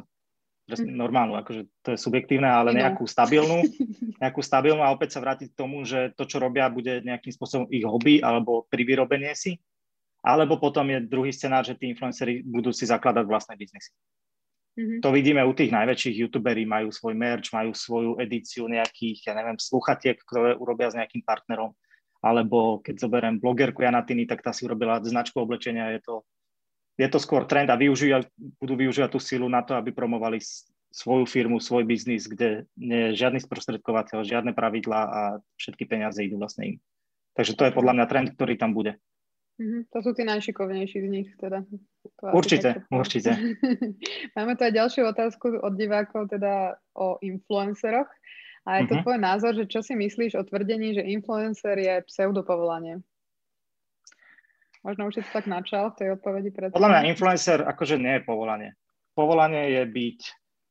[0.66, 0.98] Hm.
[0.98, 3.62] Normálnu, akože to je subjektívne, ale nejakú stabilnú,
[4.24, 7.70] nejakú stabilnú a opäť sa vrátiť k tomu, že to, čo robia, bude nejakým spôsobom
[7.70, 9.62] ich hobby alebo pri vyrobenie si.
[10.26, 13.94] Alebo potom je druhý scenár, že tí influenceri budú si zakladať vlastné biznesy.
[14.74, 15.00] Mm-hmm.
[15.06, 19.62] To vidíme u tých najväčších youtuberi, majú svoj merch, majú svoju edíciu nejakých, ja neviem,
[19.62, 21.78] sluchatiek, ktoré urobia s nejakým partnerom
[22.26, 26.16] alebo keď zoberiem blogerku Janatiny, tak tá si urobila značku oblečenia, je to,
[26.98, 28.26] je to skôr trend a využijú,
[28.58, 30.42] budú využívať tú silu na to, aby promovali
[30.90, 35.22] svoju firmu, svoj biznis, kde nie je žiadny sprostredkovateľ, žiadne pravidlá a
[35.62, 36.78] všetky peniaze idú vlastne im.
[37.38, 38.98] Takže to je podľa mňa trend, ktorý tam bude.
[39.56, 41.64] Mm-hmm, to sú tí najšikovnejší z nich teda.
[42.20, 43.32] To určite, určite.
[44.36, 48.08] Máme tu aj ďalšiu otázku od divákov teda o influenceroch.
[48.66, 49.06] A je to uh-huh.
[49.06, 53.06] tvoj názor, že čo si myslíš o tvrdení, že influencer je pseudopovolanie?
[54.82, 56.50] Možno už si to tak načal v tej odpovedi.
[56.50, 58.70] Pred Podľa mňa influencer akože nie je povolanie.
[59.14, 60.20] Povolanie je byť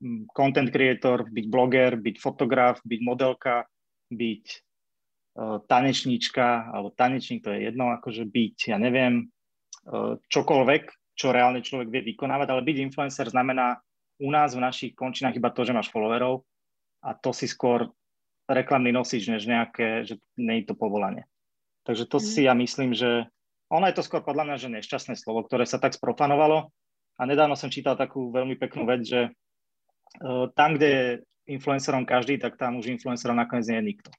[0.03, 3.67] mm, content creator, byť bloger, byť fotograf, byť modelka,
[4.11, 9.27] byť uh, tanečníčka alebo tanečník, to je jedno, akože byť, ja neviem,
[9.91, 13.83] uh, čokoľvek, čo reálne človek vie vykonávať, ale byť influencer znamená
[14.23, 16.47] u nás v našich končinách iba to, že máš followerov,
[17.05, 17.93] a to si skôr
[18.49, 21.29] reklamný nosič, než nejaké, že nie je to povolanie.
[21.85, 22.25] Takže to mm.
[22.25, 23.29] si ja myslím, že
[23.69, 26.73] ono je to skôr podľa mňa, že nešťastné slovo, ktoré sa tak sprofanovalo.
[27.15, 31.05] A nedávno som čítal takú veľmi peknú vec, že uh, tam, kde je
[31.57, 34.11] influencerom každý, tak tam už influencerom nakoniec nie je nikto.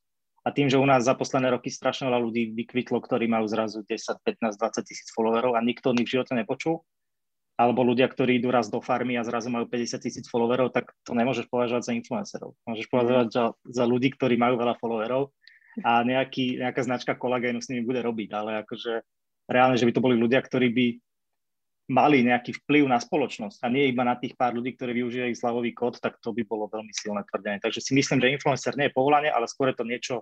[0.45, 3.81] A tým, že u nás za posledné roky strašne veľa ľudí vykvitlo, ktorí majú zrazu
[3.81, 6.85] 10, 15, 20 tisíc followerov a nikto o nich v živote nepočul,
[7.55, 11.15] alebo ľudia, ktorí idú raz do farmy a zrazu majú 50 tisíc followerov, tak to
[11.15, 12.51] nemôžeš považovať za influencerov.
[12.67, 15.31] Môžeš považovať za, za ľudí, ktorí majú veľa followerov
[15.87, 19.03] a nejaký, nejaká značka kolagénu s nimi bude robiť, ale akože
[19.47, 20.87] reálne, že by to boli ľudia, ktorí by
[21.85, 25.71] mali nejaký vplyv na spoločnosť a nie iba na tých pár ľudí, ktorí využívajú slavový
[25.71, 27.61] kód, tak to by bolo veľmi silné tvrdenie.
[27.61, 30.15] Takže si myslím, že influencer nie je povolanie, ale skôr je to niečo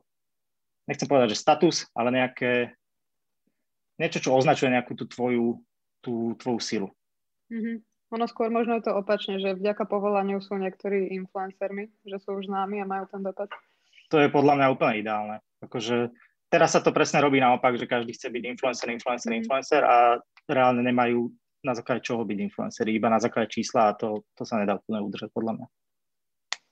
[0.87, 2.75] nechcem povedať, že status, ale nejaké,
[3.99, 5.63] niečo, čo označuje nejakú tú tvoju,
[6.03, 6.89] tú tvoju silu.
[7.51, 7.75] Mm-hmm.
[8.13, 12.45] Ono skôr možno je to opačne, že vďaka povolaniu sú niektorí influencermi, že sú už
[12.45, 13.49] známi a majú ten dopad.
[14.13, 15.37] To je podľa mňa úplne ideálne.
[15.65, 16.13] Akože
[16.53, 19.37] teraz sa to presne robí naopak, že každý chce byť influencer, influencer, mm.
[19.41, 21.33] influencer a reálne nemajú
[21.65, 25.01] na základe čoho byť influenceri, iba na základe čísla a to, to sa nedá úplne
[25.01, 25.67] udržať podľa mňa.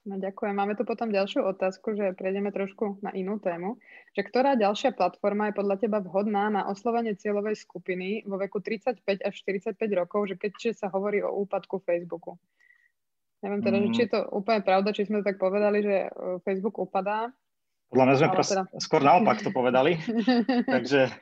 [0.02, 0.58] No ďakujem.
[0.58, 3.78] Máme tu potom ďalšiu otázku, že prejdeme trošku na inú tému.
[4.18, 8.98] Že ktorá ďalšia platforma je podľa teba vhodná na oslovenie cieľovej skupiny vo veku 35
[9.22, 12.34] až 45 rokov, že keďže sa hovorí o úpadku Facebooku?
[13.46, 13.94] Neviem teda, mm.
[13.94, 16.08] či je to úplne pravda, či sme to tak povedali, že e,
[16.42, 17.30] Facebook upadá.
[17.90, 18.64] Podľa mňa sme pros- teda...
[18.82, 20.02] skôr naopak to povedali.
[20.74, 21.14] Takže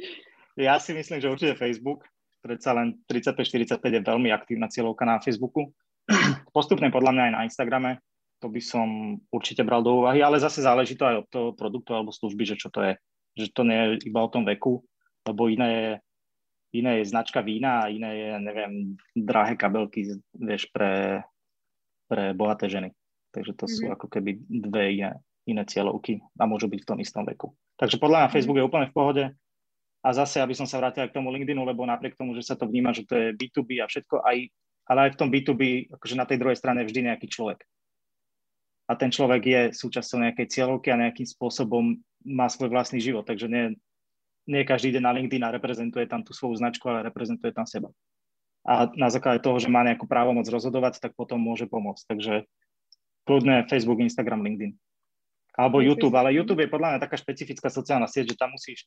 [0.56, 2.08] ja si myslím, že určite Facebook.
[2.40, 5.68] Predsa len 35-45 je veľmi aktívna cieľovka na Facebooku.
[6.56, 8.00] Postupne podľa mňa aj na Instagrame
[8.40, 11.92] to by som určite bral do úvahy, ale zase záleží to aj od toho produktu
[11.92, 12.92] alebo služby, že čo to je.
[13.36, 14.80] Že to nie je iba o tom veku,
[15.28, 15.90] lebo iné je,
[16.80, 18.72] iné je značka vína a iné je, neviem,
[19.12, 21.22] drahé kabelky, vieš, pre,
[22.08, 22.90] pre bohaté ženy.
[23.30, 23.76] Takže to mm-hmm.
[23.76, 23.94] sú mhm.
[23.94, 25.10] ako keby dve iné,
[25.46, 27.52] iné cieľovky a môžu byť v tom istom veku.
[27.76, 28.34] Takže podľa mňa mhm.
[28.34, 29.24] Facebook je úplne v pohode.
[30.00, 32.56] A zase, aby som sa vrátil aj k tomu LinkedInu, lebo napriek tomu, že sa
[32.56, 34.48] to vníma, že to je B2B a všetko, aj,
[34.88, 37.60] ale aj v tom B2B, akože na tej druhej strane vždy nejaký človek
[38.90, 41.94] a ten človek je súčasťou nejakej cieľovky a nejakým spôsobom
[42.26, 43.78] má svoj vlastný život, takže nie,
[44.50, 47.94] nie každý ide na LinkedIn a reprezentuje tam tú svoju značku, ale reprezentuje tam seba.
[48.66, 52.04] A na základe toho, že má nejakú právomoc rozhodovať, tak potom môže pomôcť.
[52.10, 52.34] Takže
[53.24, 54.74] kľudne Facebook, Instagram, LinkedIn.
[55.56, 58.84] Alebo YouTube, ale YouTube je podľa mňa taká špecifická sociálna sieť, že tam musíš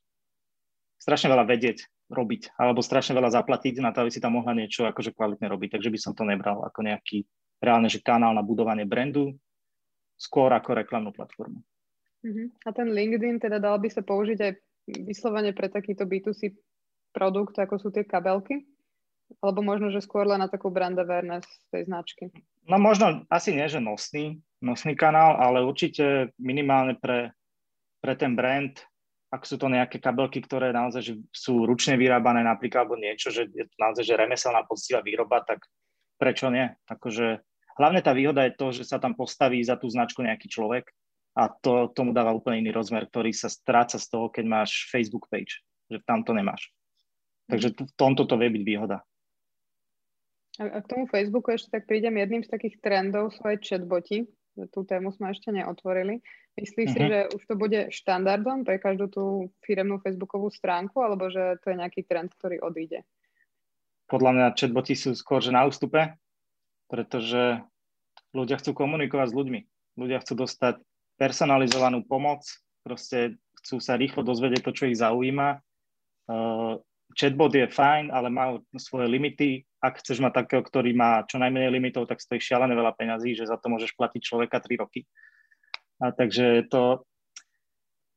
[1.02, 4.86] strašne veľa vedieť, robiť, alebo strašne veľa zaplatiť na to, aby si tam mohla niečo
[4.86, 5.80] akože kvalitne robiť.
[5.80, 7.26] Takže by som to nebral ako nejaký
[7.60, 9.36] reálne, že kanál na budovanie brandu,
[10.18, 11.62] skôr ako reklamnú platformu.
[12.24, 12.48] Uh-huh.
[12.64, 14.52] A ten LinkedIn teda dal by sa použiť aj
[15.04, 16.56] vyslovene pre takýto B2C
[17.12, 18.64] produkt, ako sú tie kabelky?
[19.40, 22.30] Alebo možno, že skôr len na takú brand awareness tej značky?
[22.70, 27.34] No možno asi nie, že nosný, nosný kanál, ale určite minimálne pre,
[28.00, 28.72] pre ten brand,
[29.34, 33.66] ak sú to nejaké kabelky, ktoré naozaj sú ručne vyrábané napríklad, alebo niečo, že je
[33.66, 35.66] to naozaj že remeselná poctivá výroba, tak
[36.22, 36.70] prečo nie?
[36.86, 37.42] Akože
[37.78, 40.94] Hlavne tá výhoda je to, že sa tam postaví za tú značku nejaký človek
[41.34, 45.26] a to tomu dáva úplne iný rozmer, ktorý sa stráca z toho, keď máš Facebook
[45.34, 46.70] page, že tam to nemáš.
[47.50, 49.02] Takže v tomto to vie byť výhoda.
[50.62, 54.30] A k tomu Facebooku ešte tak prídem, jedným z takých trendov sú aj chatboti.
[54.70, 56.22] Tú tému sme ešte neotvorili.
[56.54, 56.98] Myslíš uh-huh.
[56.98, 57.10] si, mhm.
[57.10, 59.26] že už to bude štandardom pre každú tú
[59.66, 63.02] firemnú Facebookovú stránku, alebo že to je nejaký trend, ktorý odíde?
[64.06, 66.14] Podľa mňa chatboti sú skôr že na ústupe,
[66.94, 67.58] pretože
[68.38, 69.62] ľudia chcú komunikovať s ľuďmi.
[69.98, 70.78] Ľudia chcú dostať
[71.18, 72.46] personalizovanú pomoc,
[72.86, 75.58] proste chcú sa rýchlo dozvedieť to, čo ich zaujíma.
[77.18, 79.66] Chatbot je fajn, ale má svoje limity.
[79.82, 83.50] Ak chceš mať takého, ktorý má čo najmenej limitov, tak stojí šialené veľa peňazí, že
[83.50, 85.10] za to môžeš platiť človeka 3 roky.
[85.98, 87.06] A takže to,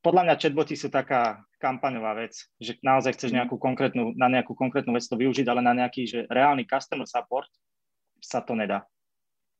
[0.05, 3.37] podľa mňa chatboty sú taká kampaňová vec, že naozaj chceš mhm.
[3.41, 7.49] nejakú konkrétnu, na nejakú konkrétnu vec to využiť, ale na nejaký že reálny customer support
[8.21, 8.85] sa to nedá.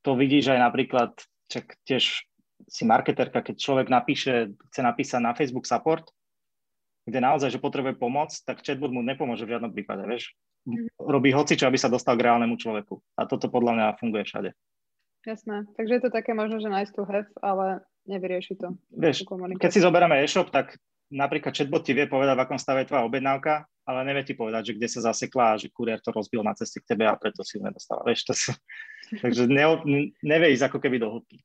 [0.06, 1.12] To vidíš aj napríklad,
[1.52, 2.28] čak tiež
[2.66, 6.10] si marketerka, keď človek napíše, chce napísať na Facebook support,
[7.08, 10.36] kde naozaj, že potrebuje pomoc, tak chatbot mu nepomôže v žiadnom prípade, vieš.
[10.68, 11.00] Mhm.
[11.00, 13.00] Robí hoci čo, aby sa dostal k reálnemu človeku.
[13.16, 14.52] A toto podľa mňa funguje všade.
[15.24, 15.68] Jasné.
[15.76, 18.76] Takže je to také možno, že nice to have, ale nevyrieši to.
[18.96, 19.28] Vieš,
[19.60, 20.80] keď si zoberieme e-shop, tak
[21.12, 24.72] napríklad chatbot ti vie povedať, v akom stave je tvoja objednávka, ale nevie ti povedať,
[24.72, 27.44] že kde sa zasekla a že kuriér to rozbil na ceste k tebe a preto
[27.44, 28.04] si ju nedostala.
[28.04, 28.50] Vieš, to sú...
[29.24, 29.66] takže ne,
[30.24, 31.40] nevie ísť ako keby do hĺbky.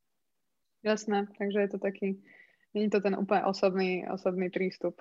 [0.82, 2.18] Jasné, takže je to taký,
[2.74, 4.98] nie je to ten úplne osobný, osobný prístup.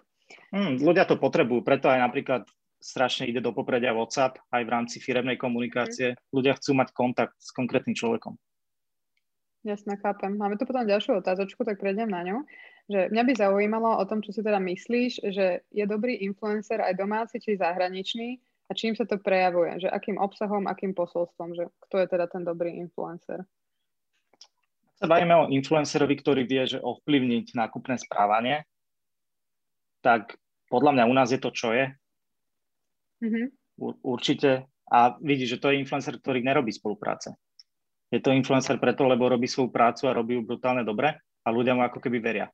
[0.54, 2.46] Hmm, ľudia to potrebujú, preto aj napríklad
[2.82, 6.18] strašne ide do popredia WhatsApp aj v rámci firemnej komunikácie.
[6.18, 6.18] Mm.
[6.34, 8.36] Ľudia chcú mať kontakt s konkrétnym človekom.
[9.62, 10.34] Jasne, chápem.
[10.34, 12.42] Máme tu potom ďalšiu otázočku, tak prejdem na ňu.
[12.90, 16.98] Že mňa by zaujímalo o tom, čo si teda myslíš, že je dobrý influencer aj
[16.98, 19.86] domáci či zahraničný a čím sa to prejavuje?
[19.86, 21.54] Že akým obsahom, akým posolstvom?
[21.54, 23.46] Že kto je teda ten dobrý influencer?
[25.02, 28.66] Ak sa bavíme o influencerovi, ktorý vie, že ovplyvniť nákupné správanie,
[30.06, 30.38] tak
[30.70, 31.86] podľa mňa u nás je to, čo je.
[33.22, 33.46] Mm-hmm.
[34.06, 34.70] Určite.
[34.92, 37.34] A vidíš, že to je influencer, ktorý nerobí spolupráce
[38.12, 41.72] je to influencer preto, lebo robí svoju prácu a robí ju brutálne dobre a ľudia
[41.72, 42.52] mu ako keby veria.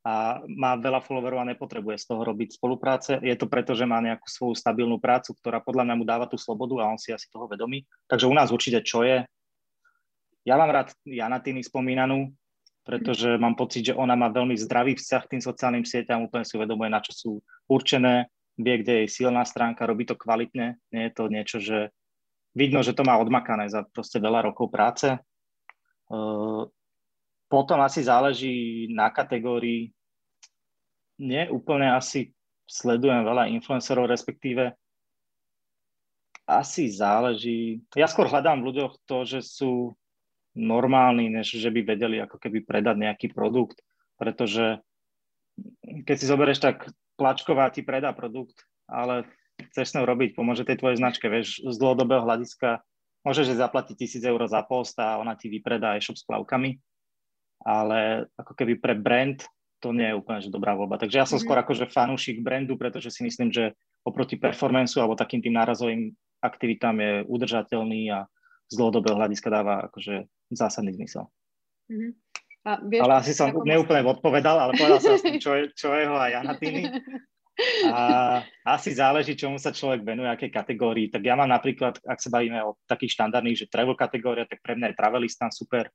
[0.00, 3.20] A má veľa followerov a nepotrebuje z toho robiť spolupráce.
[3.20, 6.40] Je to preto, že má nejakú svoju stabilnú prácu, ktorá podľa mňa mu dáva tú
[6.40, 7.84] slobodu a on si asi toho vedomí.
[8.08, 9.28] Takže u nás určite čo je.
[10.48, 12.32] Ja mám rád Jana Tiny spomínanú,
[12.80, 16.56] pretože mám pocit, že ona má veľmi zdravý vzťah k tým sociálnym sieťam, úplne si
[16.56, 17.30] uvedomuje, na čo sú
[17.68, 21.92] určené, vie, kde je silná stránka, robí to kvalitne, nie je to niečo, že
[22.56, 25.12] vidno, že to má odmakané za proste veľa rokov práce.
[26.10, 26.66] Uh,
[27.50, 29.90] potom asi záleží na kategórii,
[31.18, 32.30] nie úplne asi
[32.70, 34.70] sledujem veľa influencerov, respektíve
[36.46, 37.82] asi záleží.
[37.98, 39.98] Ja skôr hľadám v ľuďoch to, že sú
[40.54, 43.82] normálni, než že by vedeli ako keby predať nejaký produkt,
[44.14, 44.78] pretože
[46.06, 49.26] keď si zoberieš, tak plačková ti predá produkt, ale
[49.70, 52.80] chceš s ňou robiť, pomôže tej tvojej značke, vieš, z dlhodobého hľadiska.
[53.26, 56.80] Môžeš zaplatiť tisíc eur za post a ona ti vypredá e-shop s plavkami,
[57.64, 59.44] ale ako keby pre brand
[59.80, 61.00] to nie je úplne že dobrá voľba.
[61.00, 61.44] Takže ja som mm-hmm.
[61.44, 63.72] skôr akože fanúšik brandu, pretože si myslím, že
[64.04, 68.28] oproti performanceu alebo takým tým nárazovým aktivitám je udržateľný a
[68.70, 71.28] z dlhodobého hľadiska dáva akože zásadný zmysel.
[71.88, 72.12] Mm-hmm.
[72.60, 76.16] A vieš, ale asi som neúplne odpovedal, ale povedal som čo, je, čo je ho
[76.16, 76.84] aj ja na tými.
[77.92, 81.12] A asi záleží, čomu sa človek venuje, aké kategórii.
[81.12, 84.80] Tak ja mám napríklad, ak sa bavíme o takých štandardných, že travel kategória, tak pre
[84.80, 85.92] mňa je travelista super.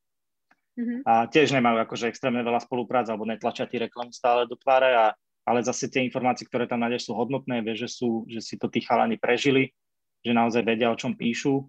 [0.75, 0.99] Mm-hmm.
[1.07, 5.05] A tiež nemajú akože extrémne veľa spolupráce alebo netlačia ti reklamu stále do tváre, a,
[5.47, 8.67] ale zase tie informácie, ktoré tam nájdeš, sú hodnotné, vieš, že, sú, že si to
[8.67, 9.71] tí chalani prežili,
[10.19, 11.63] že naozaj vedia, o čom píšu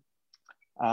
[0.77, 0.91] a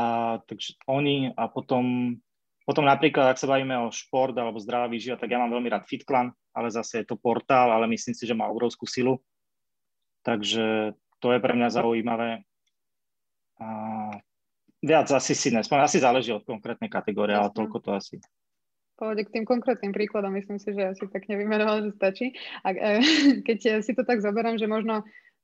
[0.47, 2.15] takže oni a potom,
[2.63, 5.83] potom napríklad, ak sa bavíme o šport alebo zdravá výživa, tak ja mám veľmi rád
[5.83, 9.19] FitClan, ale zase je to portál, ale myslím si, že má obrovskú silu.
[10.23, 12.47] Takže to je pre mňa zaujímavé.
[13.59, 13.67] A
[14.83, 18.15] viac asi si nespomínam, asi záleží od konkrétnej kategórie, ale toľko to asi.
[18.99, 22.35] Povede k tým konkrétnym príkladom, myslím si, že asi tak nevymenoval, že stačí.
[22.61, 23.01] A, e,
[23.47, 25.01] keď si to tak zoberiem, že možno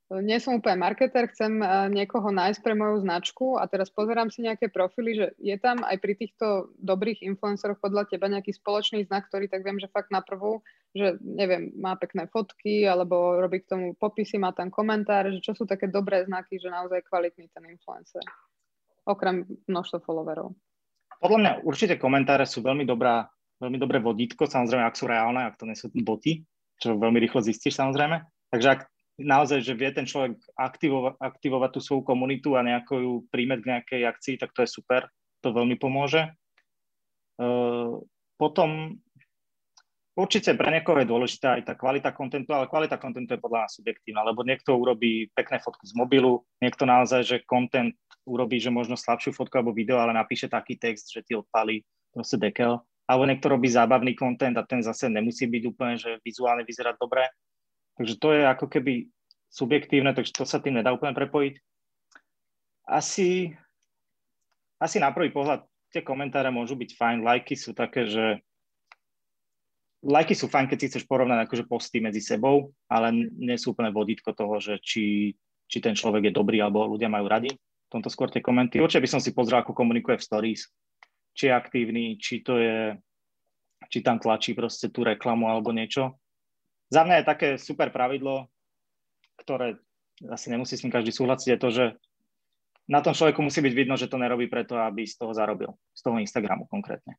[0.09, 4.41] nie som úplne marketer, chcem eh, niekoho nájsť pre moju značku a teraz pozerám si
[4.41, 9.29] nejaké profily, že je tam aj pri týchto dobrých influenceroch podľa teba nejaký spoločný znak,
[9.29, 10.65] ktorý tak viem, že fakt na prvú,
[10.97, 15.53] že neviem, má pekné fotky alebo robí k tomu popisy, má tam komentáre, že čo
[15.53, 18.25] sú také dobré znaky, že naozaj kvalitný ten influencer,
[19.09, 20.53] okrem množstva followerov.
[21.19, 23.27] Podľa mňa určite komentáre sú veľmi dobrá,
[23.59, 26.45] veľmi dobré vodítko, samozrejme, ak sú reálne, ak to nie sú boty,
[26.79, 28.23] čo veľmi rýchlo zistíš samozrejme.
[28.53, 28.81] Takže ak
[29.19, 33.69] naozaj, že vie ten človek aktivova- aktivovať tú svoju komunitu a nejako ju príjmeť k
[33.75, 35.11] nejakej akcii, tak to je super,
[35.43, 36.31] to veľmi pomôže.
[37.39, 37.99] Uh,
[38.39, 38.99] potom
[40.19, 43.71] určite pre niekoho je dôležitá aj tá kvalita kontentu, ale kvalita kontentu je podľa nás
[43.79, 47.95] subjektívna, lebo niekto urobí pekné fotky z mobilu, niekto naozaj, že kontent
[48.27, 52.35] urobí, že možno slabšiu fotku alebo video, ale napíše taký text, že ti odpalí proste
[52.35, 52.83] dekel.
[53.09, 57.25] Alebo niekto robí zábavný kontent a ten zase nemusí byť úplne, že vizuálne vyzerať dobre
[57.99, 59.11] Takže to je ako keby
[59.51, 61.59] subjektívne, takže to sa tým nedá úplne prepojiť.
[62.87, 63.51] Asi,
[64.79, 68.39] asi na prvý pohľad tie komentáre môžu byť fajn, lajky sú také, že
[70.03, 73.91] lajky sú fajn, keď si chceš porovnať akože posty medzi sebou, ale nie sú úplne
[73.91, 75.35] vodítko toho, že či,
[75.67, 77.51] či ten človek je dobrý alebo ľudia majú radi.
[77.89, 78.77] V tomto skôr tie komenty.
[78.77, 80.61] Určite by som si pozrel, ako komunikuje v stories.
[81.33, 82.93] Či je aktívny, či to je,
[83.89, 86.21] či tam tlačí proste tú reklamu alebo niečo.
[86.93, 88.45] Za mňa je také super pravidlo,
[89.41, 89.81] ktoré
[90.29, 91.85] asi nemusí s ním každý súhlasiť, je to, že
[92.89, 96.01] na tom človeku musí byť vidno, že to nerobí preto, aby z toho zarobil, z
[96.01, 97.15] toho Instagramu konkrétne.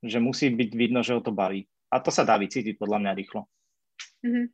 [0.00, 1.66] Že musí byť vidno, že ho to baví.
[1.88, 3.48] A to sa dá vycítiť podľa mňa rýchlo.
[4.24, 4.46] Mm-hmm.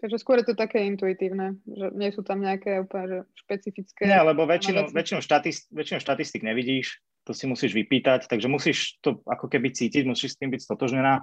[0.00, 4.08] Takže skôr je to také intuitívne, že nie sú tam nejaké úplne že špecifické...
[4.08, 9.20] Nie, lebo väčšinu, väčšinu, štatist, väčšinu štatistik nevidíš, to si musíš vypýtať, takže musíš to
[9.28, 11.20] ako keby cítiť, musíš s tým byť stotožnená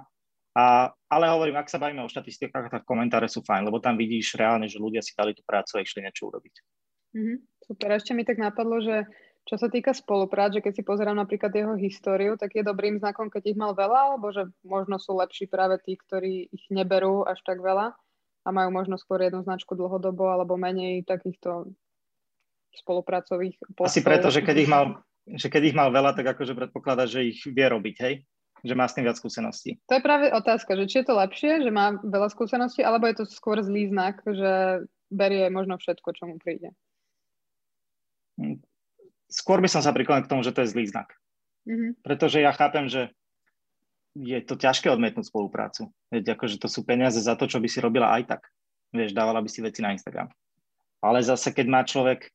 [0.54, 4.38] a, ale hovorím, ak sa bavíme o štatistikách, tak komentáre sú fajn, lebo tam vidíš
[4.38, 6.54] reálne, že ľudia si dali tú prácu a išli niečo urobiť.
[7.18, 9.10] Mm-hmm, super, ešte mi tak napadlo, že
[9.48, 13.32] čo sa týka spoluprác, že keď si pozerám napríklad jeho históriu, tak je dobrým znakom,
[13.32, 17.40] keď ich mal veľa, alebo že možno sú lepší práve tí, ktorí ich neberú až
[17.48, 17.96] tak veľa
[18.44, 21.72] a majú možno skôr jednu značku dlhodobo alebo menej takýchto
[22.76, 23.88] spolupracových postov.
[23.88, 27.24] Asi preto, že keď ich mal, že keď ich mal veľa, tak akože predpokladá, že
[27.24, 28.14] ich vie robiť, hej?
[28.66, 29.78] že má s tým viac skúseností.
[29.86, 33.22] To je práve otázka, že či je to lepšie, že má veľa skúseností, alebo je
[33.22, 34.82] to skôr zlý znak, že
[35.14, 36.74] berie možno všetko, čo mu príde.
[39.28, 41.12] Skôr by som sa priklonil k tomu, že to je zlý znak.
[41.68, 42.00] Mm-hmm.
[42.00, 43.12] Pretože ja chápem, že
[44.16, 45.92] je to ťažké odmietnúť spoluprácu.
[46.10, 48.42] Veď akože to sú peniaze za to, čo by si robila aj tak.
[48.90, 50.32] Vieš, dávala by si veci na Instagram.
[51.04, 52.32] Ale zase, keď má človek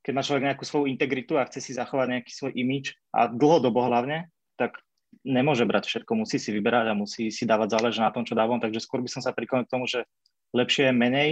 [0.00, 3.84] keď má človek nejakú svoju integritu a chce si zachovať nejaký svoj imič a dlhodobo
[3.84, 4.80] hlavne, tak
[5.26, 8.56] nemôže brať všetko, musí si vyberať a musí si dávať zálež na tom, čo dávam,
[8.56, 10.08] takže skôr by som sa priklonil k tomu, že
[10.56, 11.30] lepšie je menej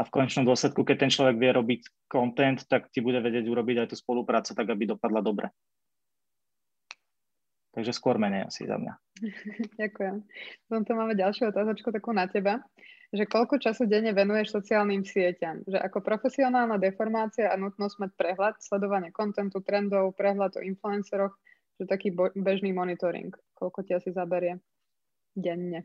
[0.00, 3.84] a v konečnom dôsledku, keď ten človek vie robiť content, tak ti bude vedieť urobiť
[3.84, 5.52] aj tú spoluprácu tak, aby dopadla dobre.
[7.76, 8.94] Takže skôr menej asi za mňa.
[9.84, 10.16] Ďakujem.
[10.64, 12.64] Potom tu máme ďalšiu otázočku takú na teba,
[13.12, 15.68] že koľko času denne venuješ sociálnym sieťam?
[15.68, 21.36] Že ako profesionálna deformácia a nutnosť mať prehľad, sledovanie kontentu, trendov, prehľad o influenceroch,
[21.76, 23.36] že taký bežný monitoring.
[23.52, 24.64] Koľko ti asi zaberie
[25.36, 25.84] denne?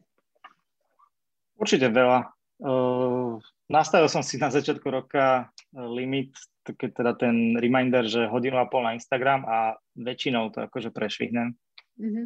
[1.60, 2.45] Určite veľa.
[2.56, 3.36] Uh,
[3.68, 6.32] nastavil som si na začiatku roka limit,
[6.64, 11.52] keď teda ten reminder, že hodinu a pol na Instagram a väčšinou to akože prešvihnem.
[12.00, 12.26] Mm-hmm.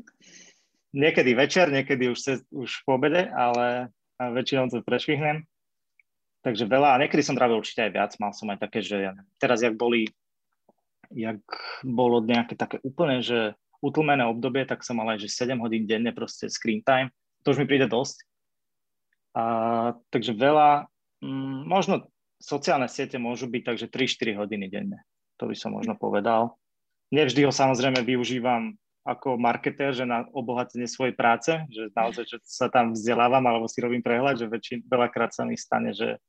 [0.89, 5.45] Niekedy večer, niekedy už, se, už po obede, ale väčšinou to prešvihnem.
[6.39, 9.11] Takže veľa, a niekedy som trávil určite aj viac, mal som aj také, že ja
[9.43, 10.07] teraz jak boli,
[11.11, 11.43] jak
[11.83, 16.15] bolo nejaké také úplne, že utlmené obdobie, tak som mal aj, že 7 hodín denne
[16.15, 17.11] proste screen time,
[17.43, 18.23] to už mi príde dosť.
[19.37, 19.43] A,
[20.09, 20.89] takže veľa,
[21.21, 22.09] mm, možno
[22.39, 24.99] sociálne siete môžu byť takže 3-4 hodiny denne,
[25.37, 26.55] to by som možno povedal.
[27.09, 28.77] Nevždy ho samozrejme využívam
[29.07, 33.81] ako marketér, že na obohatenie svojej práce, že naozaj, že sa tam vzdelávam alebo si
[33.81, 36.21] robím prehľad, že väčšin, veľakrát sa mi stane, že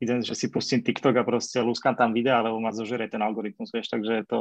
[0.00, 3.70] idem, že si pustím TikTok a proste lúskam tam videa, alebo ma zožerie ten algoritmus,
[3.70, 4.38] vieš, takže je to,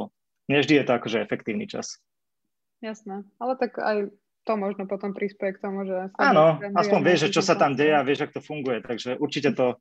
[0.49, 2.01] nevždy je to akože efektívny čas.
[2.81, 4.09] Jasné, ale tak aj
[4.43, 6.09] to možno potom prispieje k tomu, že...
[6.17, 9.53] Áno, aspoň vieš, že čo sa tam deje a vieš, ako to funguje, takže určite
[9.53, 9.77] to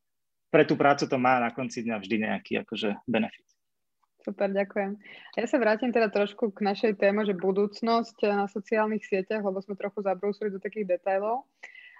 [0.50, 3.46] pre tú prácu to má na konci dňa vždy nejaký akože benefit.
[4.20, 5.00] Super, ďakujem.
[5.40, 9.80] Ja sa vrátim teda trošku k našej téme, že budúcnosť na sociálnych sieťach, lebo sme
[9.80, 11.48] trochu zabrúsili do takých detajlov.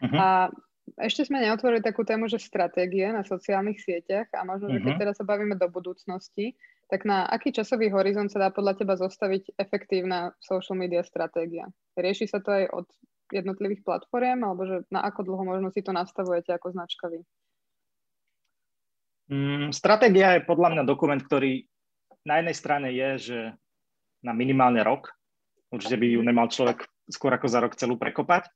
[0.05, 0.19] Uh-huh.
[0.21, 0.53] A
[1.01, 4.77] ešte sme neotvorili takú tému, že stratégie na sociálnych sieťach a možno, uh-huh.
[4.77, 6.53] že keď teraz sa bavíme do budúcnosti,
[6.91, 11.71] tak na aký časový horizont sa dá podľa teba zostaviť efektívna social media stratégia?
[11.95, 12.87] Rieši sa to aj od
[13.31, 17.23] jednotlivých platform, alebo že na ako dlho možno si to nastavujete ako značka vy?
[19.31, 21.63] Mm, stratégia je podľa mňa dokument, ktorý
[22.27, 23.39] na jednej strane je, že
[24.27, 25.15] na minimálne rok,
[25.71, 28.51] určite by ju nemal človek skôr ako za rok celú prekopať,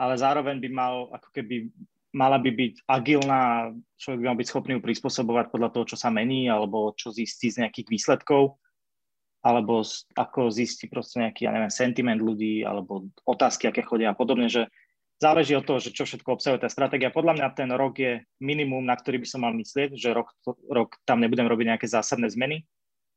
[0.00, 1.68] ale zároveň by mal, ako keby
[2.16, 6.08] mala by byť agilná, človek by mal byť schopný ju prispôsobovať podľa toho, čo sa
[6.08, 8.56] mení, alebo čo zistí z nejakých výsledkov,
[9.44, 9.84] alebo
[10.16, 14.72] ako zistí proste nejaký, ja neviem, sentiment ľudí, alebo otázky, aké chodia a podobne, že
[15.20, 17.12] záleží od toho, že čo všetko obsahuje tá stratégia.
[17.12, 20.32] Podľa mňa ten rok je minimum, na ktorý by som mal myslieť, že rok,
[20.72, 22.64] rok tam nebudem robiť nejaké zásadné zmeny,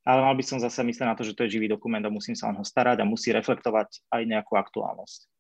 [0.03, 2.35] ale mal by som zase myslieť na to, že to je živý dokument a musím
[2.35, 5.38] sa o neho starať a musí reflektovať aj nejakú aktuálnosť.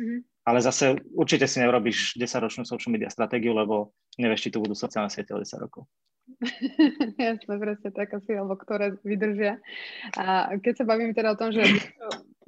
[0.00, 0.20] Mm-hmm.
[0.48, 5.12] Ale zase určite si nerobíš 10-ročnú social media stratégiu, lebo nevieš, či tu budú sociálne
[5.12, 5.84] siete o 10 rokov.
[7.20, 9.60] Jasne, presne tak asi, alebo ktoré vydržia.
[10.16, 11.60] A keď sa bavím teda o tom, že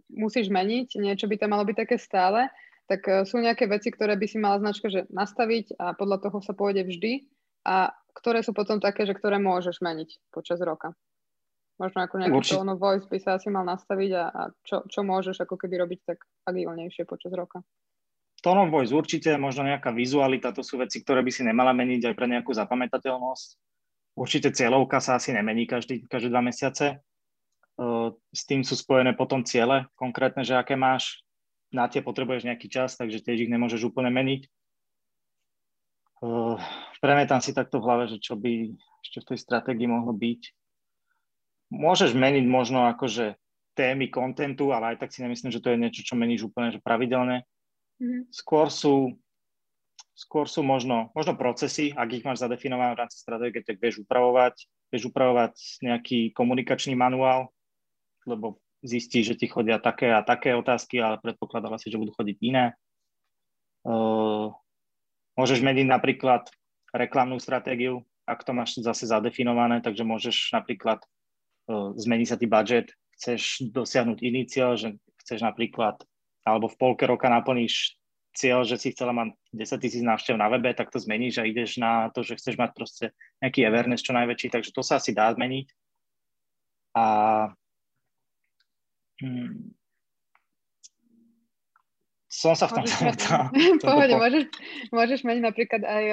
[0.09, 2.49] musíš meniť, niečo by tam malo byť také stále,
[2.89, 6.39] tak e, sú nejaké veci, ktoré by si mala značka že nastaviť a podľa toho
[6.45, 7.29] sa pôjde vždy
[7.69, 10.93] a ktoré sú potom také, že ktoré môžeš meniť počas roka.
[11.81, 12.57] Možno ako nejaký Určite.
[12.61, 16.01] tone voice by sa asi mal nastaviť a, a čo, čo môžeš ako keby robiť
[16.05, 17.65] tak agilnejšie počas roka.
[18.43, 22.15] Tone voice určite, možno nejaká vizualita, to sú veci, ktoré by si nemala meniť aj
[22.19, 23.49] pre nejakú zapamätateľnosť.
[24.19, 27.01] Určite cieľovka sa asi nemení každý, každé dva mesiace.
[28.29, 31.25] S tým sú spojené potom ciele, konkrétne, že aké máš,
[31.73, 34.45] na tie potrebuješ nejaký čas, takže tiež ich nemôžeš úplne meniť.
[36.23, 36.55] Uh,
[37.03, 38.71] premietam si takto v hlave, že čo by
[39.03, 40.43] ešte v tej stratégii mohlo byť.
[41.73, 43.41] Môžeš meniť možno akože
[43.73, 46.85] témy kontentu, ale aj tak si nemyslím, že to je niečo, čo meníš úplne že
[46.85, 47.49] pravidelne.
[47.97, 48.29] Mm-hmm.
[48.29, 49.17] Skôr sú
[50.13, 54.69] skôr sú možno, možno procesy, ak ich máš zadefinované v rámci stratégie, tak vieš upravovať,
[54.93, 57.49] vieš upravovať nejaký komunikačný manuál,
[58.29, 62.37] lebo zistí, že ti chodia také a také otázky, ale predpokladala si, že budú chodiť
[62.45, 62.77] iné.
[63.83, 64.55] Uh,
[65.35, 66.47] môžeš meniť napríklad
[66.93, 71.03] reklamnú stratégiu, ak to máš zase zadefinované, takže môžeš napríklad
[71.69, 76.01] uh, zmeniť sa ti budget, chceš dosiahnuť iný cieľ, že chceš napríklad,
[76.43, 77.99] alebo v polke roka naplníš
[78.33, 81.77] cieľ, že si chcela mať 10 tisíc návštev na webe, tak to zmeníš a ideš
[81.77, 83.05] na to, že chceš mať proste
[83.45, 85.69] nejaký awareness čo najväčší, takže to sa asi dá zmeniť.
[86.97, 87.05] A
[89.23, 89.71] Hmm.
[92.27, 93.55] Som sa v tom zamotal.
[93.87, 94.45] Pohode, môžeš,
[94.91, 96.05] môžeš mať napríklad aj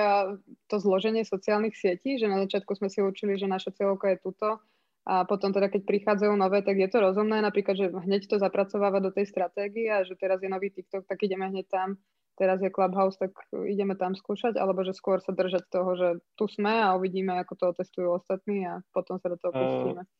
[0.70, 4.62] to zloženie sociálnych sietí, že na začiatku sme si učili, že naša cieľovka je tuto
[5.10, 9.02] a potom teda keď prichádzajú nové, tak je to rozumné, napríklad, že hneď to zapracováva
[9.02, 11.98] do tej stratégie a že teraz je nový TikTok, tak ideme hneď tam,
[12.38, 13.34] teraz je Clubhouse, tak
[13.66, 17.54] ideme tam skúšať, alebo že skôr sa držať toho, že tu sme a uvidíme, ako
[17.58, 20.06] to otestujú ostatní a potom sa do toho pustíme.
[20.06, 20.18] Uh,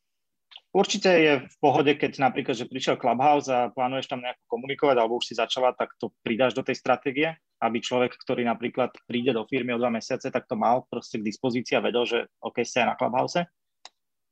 [0.70, 5.18] Určite je v pohode, keď napríklad, že prišiel Clubhouse a plánuješ tam nejako komunikovať, alebo
[5.18, 9.42] už si začala, tak to pridáš do tej stratégie, aby človek, ktorý napríklad príde do
[9.50, 12.86] firmy o dva mesiace, tak to mal proste k dispozícii a vedel, že OK, ste
[12.86, 13.42] aj na Clubhouse.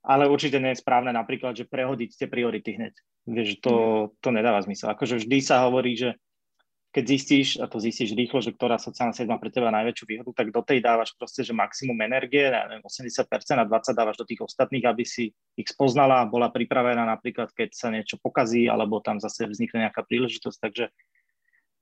[0.08, 2.94] Ale určite nie je správne napríklad, že prehodiť tie priority hneď.
[3.28, 4.24] Vieš, to, mhm.
[4.24, 4.88] to nedáva zmysel.
[4.88, 6.16] Akože vždy sa hovorí, že
[6.88, 10.32] keď zistíš, a to zistíš rýchlo, že ktorá sociálna sieť má pre teba najväčšiu výhodu,
[10.32, 13.28] tak do tej dávaš proste, že maximum energie, neviem, 80%
[13.60, 17.92] a 20 dávaš do tých ostatných, aby si ich spoznala bola pripravená napríklad, keď sa
[17.92, 20.58] niečo pokazí, alebo tam zase vznikne nejaká príležitosť.
[20.64, 20.86] Takže,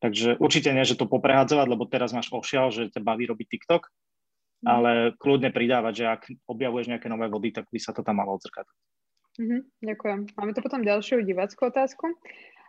[0.03, 3.87] takže určite nie, že to poprehadzovať, lebo teraz máš ošial, že ťa baví robiť TikTok.
[4.67, 8.35] Ale kľudne pridávať, že ak objavuješ nejaké nové vody, tak by sa to tam malo
[8.35, 8.67] odzrkať.
[9.39, 10.19] Mm-hmm, ďakujem.
[10.35, 12.11] Máme tu potom ďalšiu divackú otázku.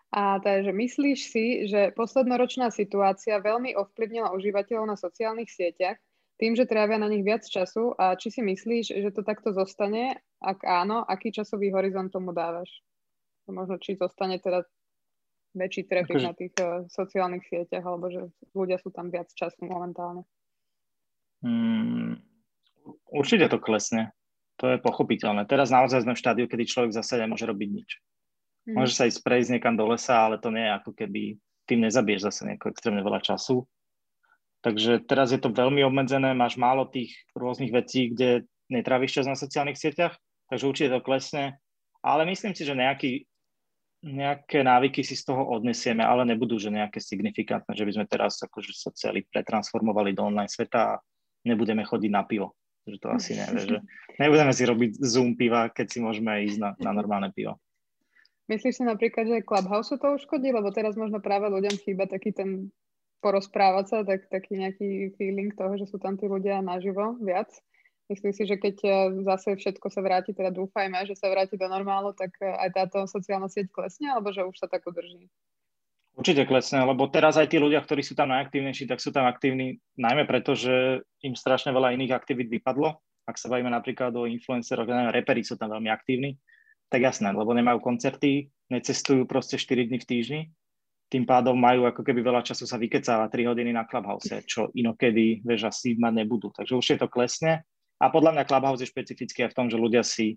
[0.07, 5.99] A takže myslíš si, že poslednoročná situácia veľmi ovplyvnila užívateľov na sociálnych sieťach
[6.37, 10.21] tým, že trávia na nich viac času a či si myslíš, že to takto zostane?
[10.39, 12.69] Ak áno, aký časový horizont tomu dávaš?
[13.49, 14.63] Možno či zostane teda
[15.57, 16.27] väčší trafik akože...
[16.29, 18.21] na tých uh, sociálnych sieťach, alebo že
[18.53, 20.23] ľudia sú tam viac času momentálne.
[21.45, 22.17] Hmm,
[23.11, 24.13] určite to klesne.
[24.57, 25.45] To je pochopiteľné.
[25.45, 27.89] Teraz naozaj sme v štádiu, kedy človek zase nemôže robiť nič.
[28.65, 28.81] Mm.
[28.81, 31.21] Môže sa ísť prejsť niekam do lesa, ale to nie je ako keby
[31.69, 33.69] tým nezabiješ zase nejako extrémne veľa času.
[34.65, 39.37] Takže teraz je to veľmi obmedzené, máš málo tých rôznych vecí, kde netráviš čas na
[39.37, 40.17] sociálnych sieťach,
[40.49, 41.61] takže určite to klesne.
[42.01, 43.29] Ale myslím si, že nejaký,
[44.01, 48.41] nejaké návyky si z toho odnesieme, ale nebudú, že nejaké signifikantné, že by sme teraz
[48.41, 50.99] akože sa celý pretransformovali do online sveta a
[51.47, 52.53] nebudeme chodiť na pivo
[52.87, 53.77] že to asi nevie, že
[54.15, 57.59] nebudeme si robiť zoom piva, keď si môžeme ísť na, na normálne pivo.
[58.47, 62.71] Myslíš si napríklad, že Clubhouse to uškodí, lebo teraz možno práve ľuďom chýba taký ten
[63.19, 67.51] porozprávať sa, tak, taký nejaký feeling toho, že sú tam tí ľudia naživo viac?
[68.07, 68.89] Myslíš si, že keď e,
[69.27, 73.03] zase všetko sa vráti, teda dúfajme, že sa vráti do normálu, tak e, aj táto
[73.03, 75.27] sociálna sieť klesne, alebo že už sa tak udrží?
[76.17, 79.77] Určite klesne, lebo teraz aj tí ľudia, ktorí sú tam najaktívnejší, tak sú tam aktívni
[80.01, 82.97] najmä preto, že im strašne veľa iných aktivít vypadlo.
[83.29, 86.41] Ak sa bavíme napríklad o influenceroch, neviem, reperi sú tam veľmi aktívni,
[86.89, 90.41] tak jasné, lebo nemajú koncerty, necestujú proste 4 dní v týždni,
[91.07, 95.45] tým pádom majú ako keby veľa času sa vykecávať 3 hodiny na Clubhouse, čo inokedy,
[95.45, 96.51] vieš, asi mať nebudú.
[96.51, 97.63] Takže už je to klesne.
[98.01, 100.35] A podľa mňa Clubhouse je špecifický aj v tom, že ľudia si,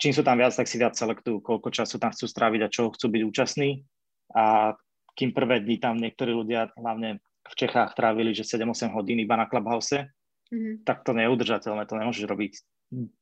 [0.00, 2.90] čím sú tam viac, tak si viac selektujú, koľko času tam chcú stráviť a čo
[2.90, 3.86] chcú byť účastní.
[4.34, 4.74] A
[5.18, 9.50] kým prvé dni tam niektorí ľudia, hlavne v Čechách, trávili, že 7-8 hodín iba na
[9.50, 10.06] Clubhouse,
[10.48, 10.86] mm-hmm.
[10.86, 12.52] tak to nie je udržateľné, to nemôžeš robiť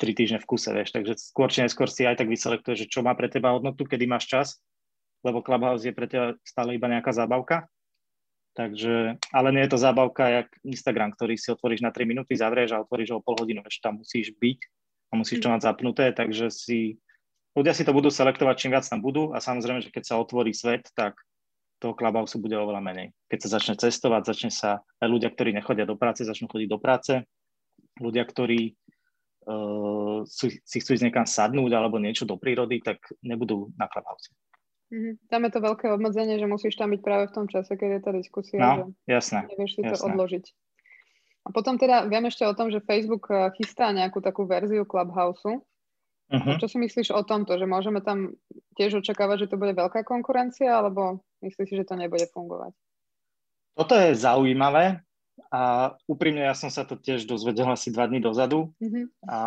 [0.00, 3.04] tri týždne v kuse, vieš, takže skôr či neskôr si aj tak vyselektuje, že čo
[3.04, 4.48] má pre teba hodnotu, kedy máš čas,
[5.20, 7.68] lebo Clubhouse je pre teba stále iba nejaká zábavka.
[8.56, 12.74] Takže, ale nie je to zábavka jak Instagram, ktorý si otvoríš na 3 minúty, zavrieš
[12.74, 14.58] a otvoríš ho o pol hodinu, vieš, tam musíš byť
[15.08, 16.98] a musíš to mať zapnuté, takže si,
[17.58, 20.54] ľudia si to budú selektovať, čím viac tam budú a samozrejme, že keď sa otvorí
[20.54, 21.18] svet, tak
[21.82, 23.14] toho Clubhouse bude oveľa menej.
[23.26, 26.78] Keď sa začne cestovať, začne sa aj ľudia, ktorí nechodia do práce, začnú chodiť do
[26.78, 27.22] práce,
[28.02, 28.74] ľudia, ktorí
[29.46, 30.22] uh,
[30.62, 34.30] si chcú ísť niekam sadnúť alebo niečo do prírody, tak nebudú na Clubhouse.
[34.88, 35.14] Mm-hmm.
[35.28, 38.00] Tam je to veľké obmedzenie, že musíš tam byť práve v tom čase, keď je
[38.00, 38.58] tá diskusia.
[38.58, 38.72] No,
[39.06, 39.44] že jasné.
[39.52, 39.92] Nevieš si jasné.
[39.92, 40.44] to odložiť.
[41.44, 45.44] A potom teda viem ešte o tom, že Facebook eh, chystá nejakú takú verziu Clubhouse.
[46.28, 46.60] Uh-huh.
[46.60, 47.56] Čo si myslíš o tomto?
[47.56, 48.36] Že môžeme tam
[48.76, 52.76] tiež očakávať, že to bude veľká konkurencia, alebo myslíš si, že to nebude fungovať?
[53.72, 55.00] Toto je zaujímavé.
[55.54, 59.04] A úprimne ja som sa to tiež dozvedel asi dva dní dozadu mm-hmm.
[59.30, 59.38] a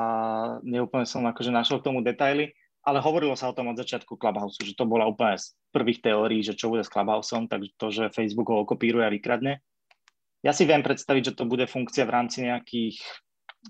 [0.64, 4.58] neúplne som akože našiel k tomu detaily, ale hovorilo sa o tom od začiatku Clubhouse,
[4.64, 8.16] že to bola úplne z prvých teórií, že čo bude s Clubhouseom, takže to, že
[8.16, 9.60] Facebook ho okopíruje a vykradne.
[10.42, 12.98] Ja si viem predstaviť, že to bude funkcia v rámci nejakých,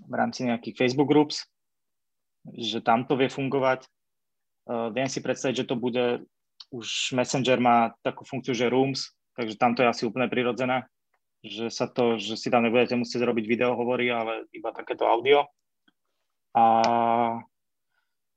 [0.08, 1.44] v rámci nejakých Facebook groups,
[2.50, 3.86] že tam to vie fungovať.
[4.66, 6.26] Uh, viem si predstaviť, že to bude,
[6.74, 10.86] už Messenger má takú funkciu, že Rooms, takže tam to je asi úplne prirodzené
[11.42, 15.42] že sa to, že si tam nebudete musieť robiť video hovory, ale iba takéto audio.
[16.54, 16.64] A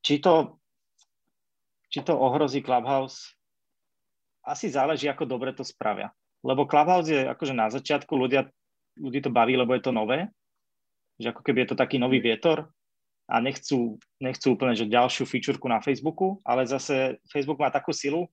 [0.02, 0.58] či to,
[1.94, 3.38] či to ohrozí Clubhouse,
[4.42, 6.10] asi záleží, ako dobre to spravia.
[6.42, 8.50] Lebo Clubhouse je akože na začiatku, ľudia,
[8.98, 10.34] ľudí to baví, lebo je to nové,
[11.22, 12.74] že ako keby je to taký nový vietor
[13.26, 18.30] a nechcú, nechcú úplne že ďalšiu fičurku na Facebooku, ale zase Facebook má takú silu,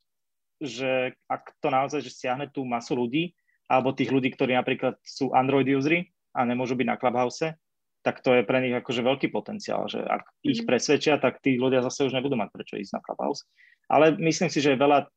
[0.61, 3.33] že ak to naozaj že stiahne tú masu ľudí,
[3.73, 7.57] alebo tých ľudí, ktorí napríklad sú Android usery a nemôžu byť na Clubhouse,
[8.03, 10.69] tak to je pre nich akože veľký potenciál, že ak ich mhm.
[10.69, 13.49] presvedčia, tak tí ľudia zase už nebudú mať prečo ísť na Clubhouse.
[13.89, 15.09] Ale myslím si, že veľa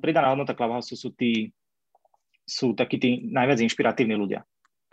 [0.00, 1.52] pridaná hodnota Clubhouse sú tí,
[2.48, 4.40] sú takí tí najviac inšpiratívni ľudia,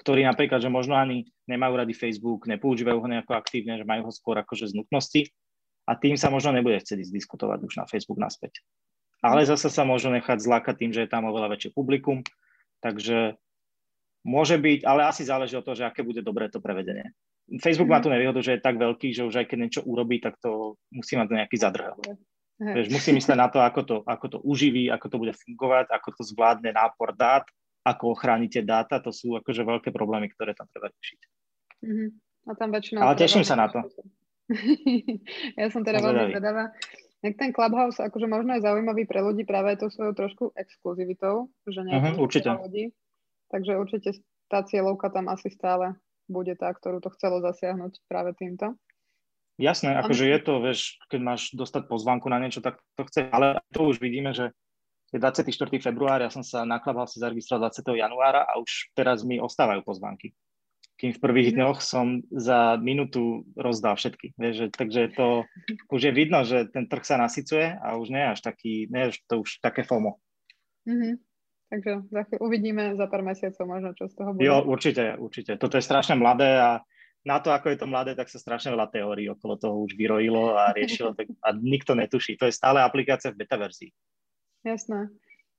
[0.05, 4.13] ktorí napríklad, že možno ani nemajú radi Facebook, nepoužívajú ho nejako aktívne, že majú ho
[4.13, 5.21] skôr akože z nutnosti
[5.89, 8.61] a tým sa možno nebude chcieť diskutovať už na Facebook naspäť.
[9.25, 9.57] Ale mhm.
[9.57, 12.21] zase sa môžu nechať zlákať tým, že je tam oveľa väčšie publikum
[12.85, 13.33] Takže
[14.21, 17.09] môže byť, ale asi záleží od toho, že aké bude dobré to prevedenie.
[17.61, 18.05] Facebook má mhm.
[18.05, 21.17] tu nevýhodu, že je tak veľký, že už aj keď niečo urobí, tak to musí
[21.17, 21.97] mať nejaký zadrhel.
[22.55, 26.07] Vieš, musí myslieť na to ako, to, ako to uživí, ako to bude fungovať, ako
[26.15, 27.43] to zvládne nápor dát,
[27.85, 31.19] ako ochránite dáta, to sú akože veľké problémy, ktoré tam treba riešiť.
[31.85, 32.09] Mm-hmm.
[32.45, 32.99] A tam väčšinou...
[33.05, 33.85] Ale teším sa na to.
[35.61, 36.73] ja som teda veľmi zvedavá.
[37.25, 41.81] Jak ten Clubhouse akože možno je zaujímavý pre ľudí práve to svojou trošku exkluzivitou, že
[41.81, 42.53] uh-huh, určite.
[42.53, 42.93] ľudí.
[43.49, 44.09] Takže určite
[44.45, 45.97] tá cieľovka tam asi stále
[46.29, 48.77] bude tá, ktorú to chcelo zasiahnuť práve týmto.
[49.55, 53.63] Jasné, akože je to, vieš, keď máš dostať pozvánku na niečo, tak to chce, ale
[53.71, 54.51] to už vidíme, že
[55.15, 55.55] je 24.
[55.79, 57.87] február, ja som sa na Clubhouse zaregistroval 20.
[57.95, 60.35] januára a už teraz mi ostávajú pozvánky.
[60.95, 61.55] Kým v prvých mhm.
[61.55, 64.35] dňoch som za minútu rozdal všetky.
[64.35, 65.47] Vieš, že, takže to
[65.91, 69.01] už je vidno, že ten trh sa nasycuje a už nie je až taký, nie
[69.07, 70.19] je to už také FOMO.
[70.85, 71.15] Mm-hmm.
[71.65, 71.91] Takže
[72.39, 74.45] uvidíme za pár mesiacov možno, čo z toho bude.
[74.45, 75.57] Jo, určite, určite.
[75.57, 76.85] Toto je strašne mladé a
[77.25, 80.53] na to, ako je to mladé, tak sa strašne veľa teórií okolo toho už vyrojilo
[80.53, 82.37] a riešilo tak, a nikto netuší.
[82.37, 83.89] To je stále aplikácia v beta verzii.
[84.65, 85.13] Jasné.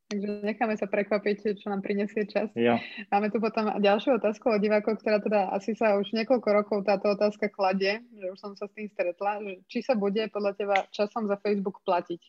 [0.07, 2.47] Takže necháme sa prekvapiť, čo nám prinesie čas.
[2.55, 2.79] Jo.
[3.11, 7.11] Máme tu potom ďalšiu otázku od divákov, ktorá teda asi sa už niekoľko rokov táto
[7.11, 10.79] otázka kladie, že už som sa s tým stretla, že či sa bude podľa teba
[10.95, 12.23] časom za Facebook platiť?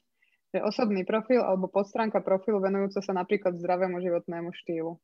[0.57, 4.97] Že osobný profil alebo podstránka profilu venujúca sa napríklad zdravému životnému štýlu.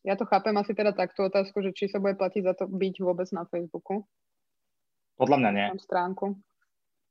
[0.00, 2.94] Ja to chápem asi teda takto otázku, že či sa bude platiť za to byť
[3.04, 4.08] vôbec na Facebooku.
[5.20, 5.66] Podľa mňa nie.
[5.76, 6.40] stránku.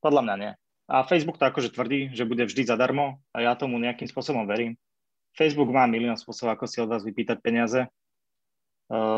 [0.02, 0.52] Podľa mňa nie.
[0.92, 4.76] A Facebook to akože tvrdí, že bude vždy zadarmo a ja tomu nejakým spôsobom verím.
[5.32, 7.88] Facebook má milión spôsobov, ako si od vás vypýtať peniaze.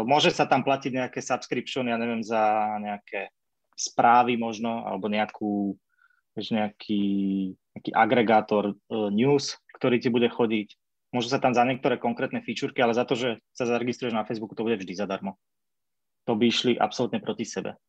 [0.05, 3.33] Môže sa tam platiť nejaké subscription, ja neviem, za nejaké
[3.73, 5.73] správy možno, alebo nejakú,
[6.37, 7.03] nejaký,
[7.57, 8.77] nejaký agregátor
[9.09, 10.77] news, ktorý ti bude chodiť.
[11.09, 14.53] Môžu sa tam za niektoré konkrétne fičúrky, ale za to, že sa zaregistruješ na Facebooku,
[14.53, 15.41] to bude vždy zadarmo.
[16.29, 17.81] To by išli absolútne proti sebe.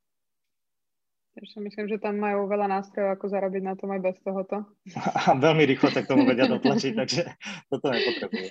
[1.35, 4.70] Ja myslím, že tam majú veľa nástrojov, ako zarobiť na tom aj bez tohoto.
[4.95, 7.22] A veľmi rýchlo sa k tomu vedia dotlačiť, takže
[7.66, 8.49] toto nepotrebuje.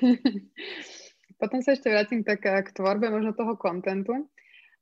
[1.42, 4.28] Potom sa ešte vrátim tak k tvorbe možno toho kontentu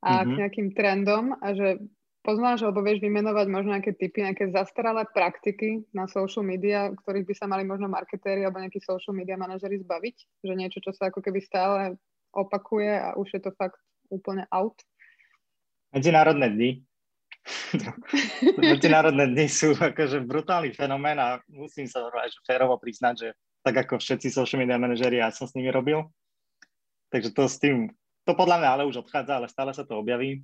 [0.02, 0.26] a mm-hmm.
[0.26, 0.38] k mhm.
[0.41, 1.78] nejakým trendom a že
[2.26, 7.34] poznáš alebo vieš vymenovať možno nejaké typy, nejaké zastaralé praktiky na social media, ktorých by
[7.38, 10.45] sa mali možno marketéri alebo nejakí social media manažeri zbaviť?
[10.45, 11.97] Že niečo, čo sa ako keby stále
[12.34, 13.82] opakuje a už je to fakt
[14.14, 14.78] úplne out?
[15.91, 16.70] Medzinárodné dni.
[18.62, 23.30] Medzinárodné dni sú akože brutálny fenomén a musím sa aj férovo priznať, že
[23.62, 26.06] tak ako všetci social media manažeri, ja som s nimi robil.
[27.10, 27.92] Takže to s tým,
[28.26, 30.42] to podľa mňa ale už odchádza, ale stále sa to objaví.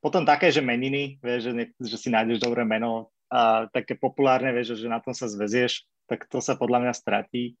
[0.00, 4.78] Potom také, že meniny, vieš, že, že si nájdeš dobré meno a také populárne, vieš,
[4.78, 7.58] že na tom sa zvezieš, tak to sa podľa mňa stratí.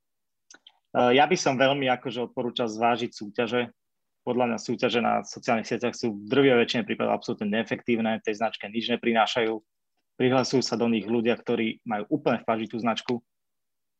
[0.96, 3.68] Ja by som veľmi akože odporúčal zvážiť súťaže.
[4.26, 8.66] Podľa mňa súťaže na sociálnych sieťach sú v drvej väčšine prípadov absolútne neefektívne, tej značke
[8.66, 9.54] nič neprinášajú.
[10.18, 13.22] Prihlasujú sa do nich ľudia, ktorí majú úplne vpažitú značku.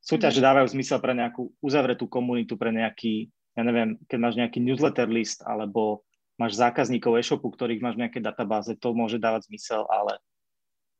[0.03, 0.47] Súťaže mhm.
[0.51, 5.47] dávajú zmysel pre nejakú uzavretú komunitu, pre nejaký, ja neviem, keď máš nejaký newsletter list
[5.47, 6.03] alebo
[6.37, 10.21] máš zákazníkov e-shopu, ktorých máš v nejakej databáze, to môže dávať zmysel, ale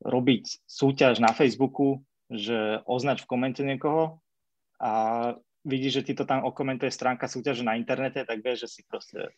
[0.07, 4.21] robiť súťaž na Facebooku, že označ v komente niekoho
[4.81, 5.35] a
[5.67, 9.35] vidíš, že ti to tam okomentuje stránka súťaže na internete, tak vieš, že si proste,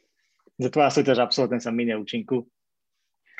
[0.61, 2.45] že tvoja súťaž absolútne sa minie účinku.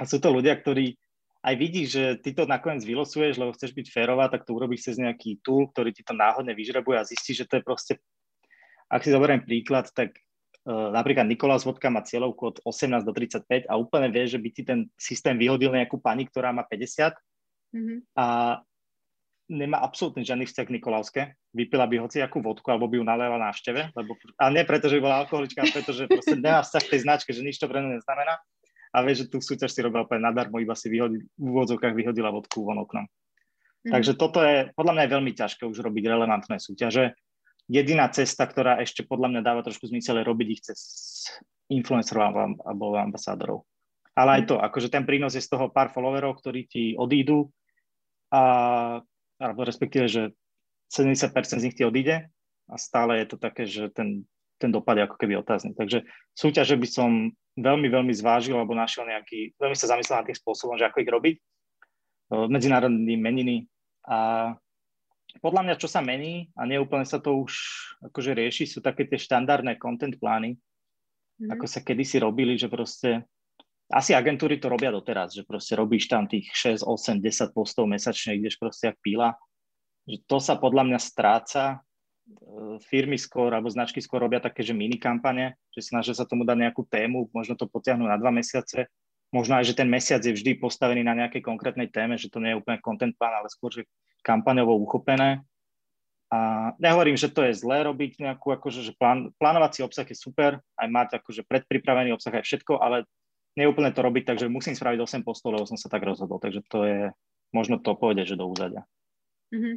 [0.01, 0.97] A sú to ľudia, ktorí
[1.45, 4.97] aj vidíš, že ty to nakoniec vylosuješ, lebo chceš byť férová, tak to urobíš cez
[4.97, 7.93] nejaký tool, ktorý ti to náhodne vyžrebuje a zistíš, že to je proste,
[8.91, 10.19] ak si zoberiem príklad, tak
[10.69, 14.49] Eh, napríklad Nikolás Vodka má cieľovku od 18 do 35 a úplne vie, že by
[14.53, 17.17] ti ten systém vyhodil nejakú pani, ktorá má 50
[17.73, 17.99] mm-hmm.
[18.13, 18.27] a
[19.49, 21.21] nemá absolútne žiadny vzťah k Nikolauske.
[21.57, 24.93] Vypila by hoci akú vodku, alebo by ju nalela na návšteve, lebo, a nie preto,
[24.93, 27.57] že by bola alkoholička, ale preto, že proste nemá vzťah k tej značke, že nič
[27.57, 28.37] to pre neznamená.
[28.89, 32.33] A vie, že tú súťaž si robila úplne nadarmo, iba si vyhodil, v úvodzovkách vyhodila
[32.33, 33.05] vodku von oknom.
[33.85, 33.93] Mm.
[33.93, 37.13] Takže toto je, podľa mňa je veľmi ťažké už robiť relevantné súťaže
[37.69, 40.81] jediná cesta, ktorá ešte podľa mňa dáva trošku zmysel, je robiť ich cez
[41.69, 43.69] influencerov alebo ambasádorov.
[44.17, 47.53] Ale aj to, akože ten prínos je z toho pár followerov, ktorí ti odídu
[48.33, 48.99] a,
[49.39, 50.35] alebo respektíve, že
[50.91, 52.29] 70% z nich ti odíde
[52.69, 54.27] a stále je to také, že ten,
[54.59, 55.73] ten dopad je ako keby otázny.
[55.79, 57.11] Takže súťaže by som
[57.57, 61.11] veľmi, veľmi zvážil alebo našiel nejaký, veľmi sa zamyslel nad tým spôsobom, že ako ich
[61.11, 61.37] robiť.
[62.29, 63.65] Medzinárodní meniny
[64.05, 64.53] a
[65.41, 67.53] podľa mňa, čo sa mení a neúplne sa to už
[68.11, 70.57] akože rieši, sú také tie štandardné content plány,
[71.41, 71.53] mm.
[71.53, 73.29] ako sa kedysi robili, že proste
[73.89, 78.37] asi agentúry to robia doteraz, že proste robíš tam tých 6, 8, 10 postov mesačne,
[78.37, 79.37] ideš proste jak píla.
[80.05, 81.63] Že to sa podľa mňa stráca.
[81.73, 81.77] E,
[82.85, 86.69] firmy skôr, alebo značky skôr robia také, že mini kampane, že snažia sa tomu dať
[86.69, 88.89] nejakú tému, možno to potiahnu na dva mesiace
[89.29, 92.57] možno aj, že ten mesiac je vždy postavený na nejakej konkrétnej téme, že to nie
[92.57, 93.85] je úplne content plán, ale skôr, že
[94.25, 95.45] kampaňovo uchopené.
[96.29, 100.61] A nehovorím, že to je zlé robiť nejakú, akože, že plán, plánovací obsah je super,
[100.77, 103.09] aj mať akože predpripravený obsah aj všetko, ale
[103.59, 106.39] neúplne to robiť, takže musím spraviť 8 postov, lebo som sa tak rozhodol.
[106.39, 107.01] Takže to je
[107.51, 108.87] možno to povedať, že do úzadia.
[109.51, 109.75] Mm-hmm.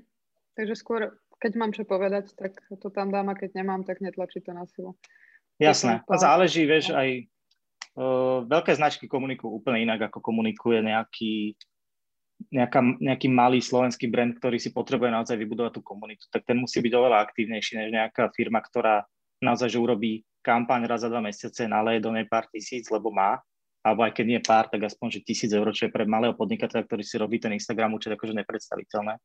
[0.54, 4.46] Takže skôr, keď mám čo povedať, tak to tam dám a keď nemám, tak netlačí
[4.46, 4.94] to na silu.
[5.58, 6.06] Jasné.
[6.06, 7.26] A záleží, vieš, aj
[7.98, 11.58] uh, veľké značky komunikujú úplne inak, ako komunikuje nejaký
[12.50, 16.82] nejaká, nejaký malý slovenský brand, ktorý si potrebuje naozaj vybudovať tú komunitu, tak ten musí
[16.82, 19.06] byť oveľa aktívnejší než nejaká firma, ktorá
[19.46, 23.38] naozaj že urobí kampaň raz za dva mesiace, naleje do nej pár tisíc, lebo má,
[23.82, 26.86] alebo aj keď nie pár, tak aspoň, že tisíc eur, čo je pre malého podnikateľa,
[26.86, 29.18] ktorý si robí ten Instagram určite akože nepredstaviteľné.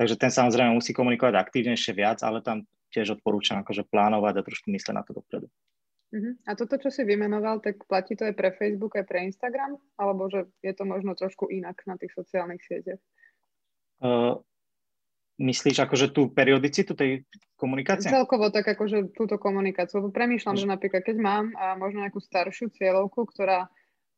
[0.00, 4.72] Takže ten samozrejme musí komunikovať aktívnejšie viac, ale tam tiež odporúčam akože plánovať a trošku
[4.72, 5.46] mysleť na to dopredu.
[6.08, 6.32] Uh-huh.
[6.48, 9.76] A toto, čo si vymenoval, tak platí to aj pre Facebook, aj pre Instagram?
[10.00, 13.00] Alebo že je to možno trošku inak na tých sociálnych sieťach?
[14.00, 14.40] Uh,
[15.36, 17.28] myslíš akože tú periodicitu tej
[17.60, 18.08] komunikácie?
[18.08, 20.00] Celkovo tak akože túto komunikáciu.
[20.00, 23.68] Lebo premýšľam, že napríklad keď mám a možno nejakú staršiu cieľovku, ktorá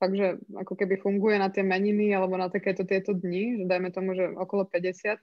[0.00, 3.92] fakt, že ako keby funguje na tie meniny alebo na takéto tieto dni, že dajme
[3.92, 5.20] tomu, že okolo 50,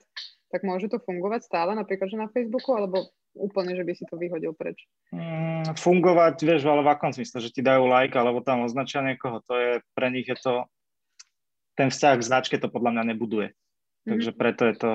[0.54, 4.14] tak môže to fungovať stále napríklad, že na Facebooku, alebo úplne, že by si to
[4.14, 4.86] vyhodil preč?
[5.10, 9.42] Mm, fungovať, vieš, ale v akom smysle, že ti dajú like, alebo tam označia niekoho,
[9.44, 10.64] to je, pre nich je to,
[11.74, 13.52] ten vzťah k značke to podľa mňa nebuduje.
[13.52, 14.08] Mm-hmm.
[14.08, 14.90] Takže preto je to,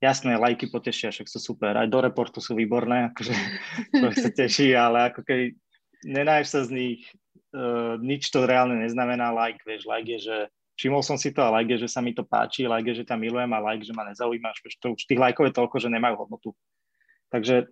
[0.00, 3.32] jasné, lajky potešia, však sú super, aj do reportu sú výborné, akože
[4.00, 5.44] to sa teší, ale ako keby
[6.04, 7.00] nenáješ sa z nich,
[7.54, 10.36] uh, nič to reálne neznamená like, vieš, like je, že
[10.80, 13.08] všimol som si to a like je, že sa mi to páči, like je, že
[13.08, 15.92] ťa milujem a like, že ma nezaujímaš, vieš, to už tých lajkov je toľko, že
[15.92, 16.50] nemajú hodnotu.
[17.30, 17.70] Takže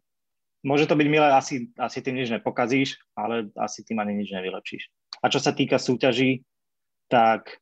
[0.63, 4.83] môže to byť milé, asi, asi tým nič nepokazíš, ale asi tým ani nič nevylepšíš.
[5.23, 6.45] A čo sa týka súťaží,
[7.09, 7.59] tak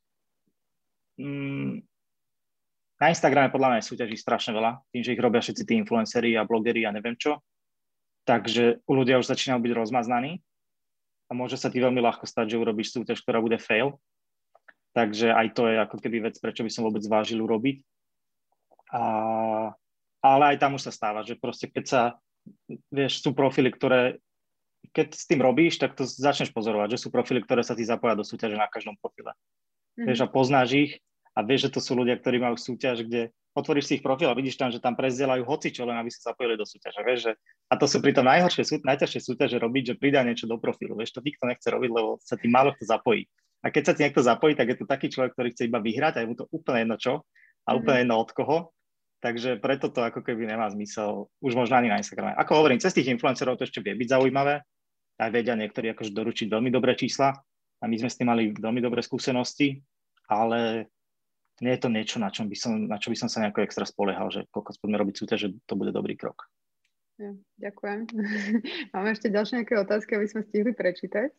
[1.15, 1.81] mm,
[2.97, 6.35] na Instagrame podľa mňa je súťaží strašne veľa, tým, že ich robia všetci tí influenceri
[6.35, 7.39] a blogeri a neviem čo.
[8.27, 10.43] Takže u ľudia už začínajú byť rozmaznaní
[11.27, 13.99] a môže sa ti veľmi ľahko stať, že urobíš súťaž, ktorá bude fail.
[14.95, 17.83] Takže aj to je ako keby vec, prečo by som vôbec zvážil urobiť.
[18.95, 19.01] A
[20.21, 22.01] ale aj tam už sa stáva, že proste keď sa,
[22.89, 24.17] vieš, sú profily, ktoré,
[24.91, 28.17] keď s tým robíš, tak to začneš pozorovať, že sú profily, ktoré sa ti zapoja
[28.17, 29.31] do súťaže na každom profile.
[29.33, 30.05] Mm-hmm.
[30.09, 30.91] Vieš, a poznáš ich
[31.37, 34.37] a vieš, že to sú ľudia, ktorí majú súťaž, kde otvoríš si ich profil a
[34.37, 37.01] vidíš tam, že tam prezdelajú hoci čo, len aby sa zapojili do súťaže.
[37.01, 37.31] Vieš, že,
[37.67, 40.93] a to sú pritom najhoršie, najťažšie súťaže robiť, že pridá niečo do profilu.
[40.93, 43.25] Vieš, to nikto nechce robiť, lebo sa tým málo kto zapojí.
[43.65, 46.13] A keď sa ti niekto zapojí, tak je to taký človek, ktorý chce iba vyhrať
[46.15, 47.13] a je mu to úplne jedno čo
[47.65, 48.77] a úplne jedno od koho
[49.17, 52.37] Takže preto to ako keby nemá zmysel, už možno ani na Instagrame.
[52.37, 54.61] Ako hovorím, cez tých influencerov to ešte vie byť zaujímavé,
[55.17, 57.33] aj vedia niektorí akože doručiť veľmi dobré čísla
[57.81, 59.81] a my sme s tým mali veľmi dobré skúsenosti,
[60.29, 60.93] ale
[61.61, 63.85] nie je to niečo, na, čom by som, na čo by som sa nejako extra
[63.85, 66.45] spoliehal, že koľko poďme robiť súťaž, že to bude dobrý krok.
[67.17, 68.13] Ja, ďakujem.
[68.93, 71.33] Máme ešte ďalšie nejaké otázky, aby sme stihli prečítať.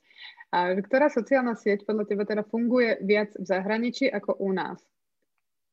[0.51, 4.83] A ktorá sociálna sieť podľa teba teda funguje viac v zahraničí ako u nás?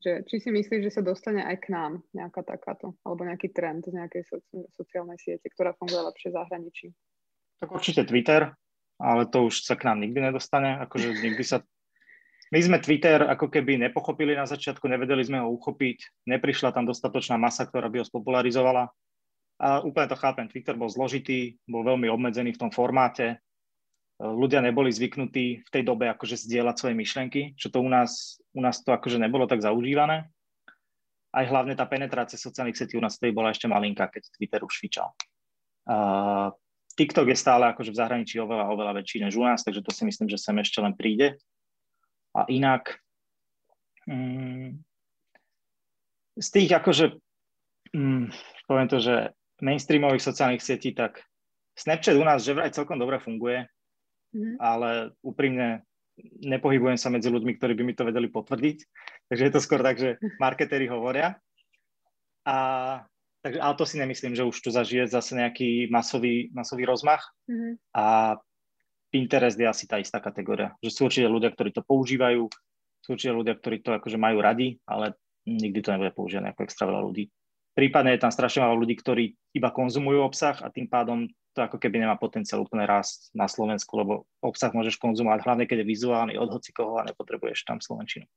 [0.05, 3.89] Že, či si myslíš, že sa dostane aj k nám nejaká takáto, alebo nejaký trend
[3.89, 6.87] z nejakej soci- sociálnej siete, ktorá funguje lepšie v zahraničí?
[7.57, 8.53] Tak určite Twitter,
[9.01, 10.77] ale to už sa k nám nikdy nedostane.
[10.85, 11.65] Akože nikdy sa...
[12.53, 17.41] My sme Twitter ako keby nepochopili na začiatku, nevedeli sme ho uchopiť, neprišla tam dostatočná
[17.41, 18.93] masa, ktorá by ho spopularizovala.
[19.55, 23.39] A úplne to chápem, Twitter bol zložitý, bol veľmi obmedzený v tom formáte,
[24.19, 28.63] ľudia neboli zvyknutí v tej dobe akože zdieľať svoje myšlenky, čo to u nás, u
[28.63, 30.31] nás to akože nebolo tak zaužívané.
[31.35, 34.79] Aj hlavne tá penetrácia sociálnych setí u nás tej bola ešte malinká, keď Twitter už
[34.79, 35.11] fičal.
[36.95, 40.07] TikTok je stále akože v zahraničí oveľa, oveľa väčší než u nás, takže to si
[40.07, 41.35] myslím, že sem ešte len príde.
[42.35, 42.99] A inak
[44.11, 44.75] um,
[46.35, 47.15] z tých akože,
[47.95, 48.27] um,
[48.67, 49.31] poviem to, že
[49.63, 51.23] mainstreamových sociálnych sietí, tak
[51.75, 53.67] Snapchat u nás že vraj celkom dobre funguje,
[54.35, 54.55] mm-hmm.
[54.59, 55.83] ale úprimne
[56.43, 58.77] nepohybujem sa medzi ľuďmi, ktorí by mi to vedeli potvrdiť.
[59.31, 61.35] Takže je to skôr tak, že marketéri hovoria.
[62.47, 62.57] A,
[63.43, 67.35] takže, ale to si nemyslím, že už tu zažije zase nejaký masový, masový rozmach.
[67.51, 67.73] Mm-hmm.
[67.95, 68.37] A
[69.15, 70.75] Pinterest je asi tá istá kategória.
[70.83, 72.51] Že sú určite ľudia, ktorí to používajú,
[72.99, 75.15] sú určite ľudia, ktorí to akože majú radi, ale
[75.47, 77.31] nikdy to nebude používané ako extra veľa ľudí.
[77.71, 79.23] Prípadne je tam strašne veľa ľudí, ktorí
[79.55, 83.95] iba konzumujú obsah a tým pádom to ako keby nemá potenciál úplne rásť na Slovensku,
[83.95, 88.27] lebo obsah môžeš konzumovať hlavne, keď je vizuálny od hoci koho a nepotrebuješ tam Slovenčinu.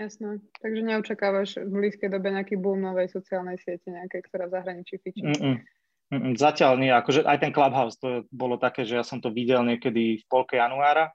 [0.00, 0.40] Jasné.
[0.64, 5.20] Takže neočakávaš v blízkej dobe nejaký boom novej sociálnej siete, nejakej, ktorá v zahraničí fičí?
[5.20, 5.60] Mm-mm.
[6.08, 6.34] Mm-mm.
[6.40, 6.88] Zatiaľ nie.
[6.88, 10.56] Akože aj ten Clubhouse, to bolo také, že ja som to videl niekedy v polke
[10.56, 11.12] januára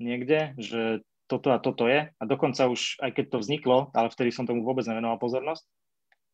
[0.00, 2.12] niekde, že to toto a toto je.
[2.12, 5.64] A dokonca už, aj keď to vzniklo, ale vtedy som tomu vôbec nevenoval pozornosť,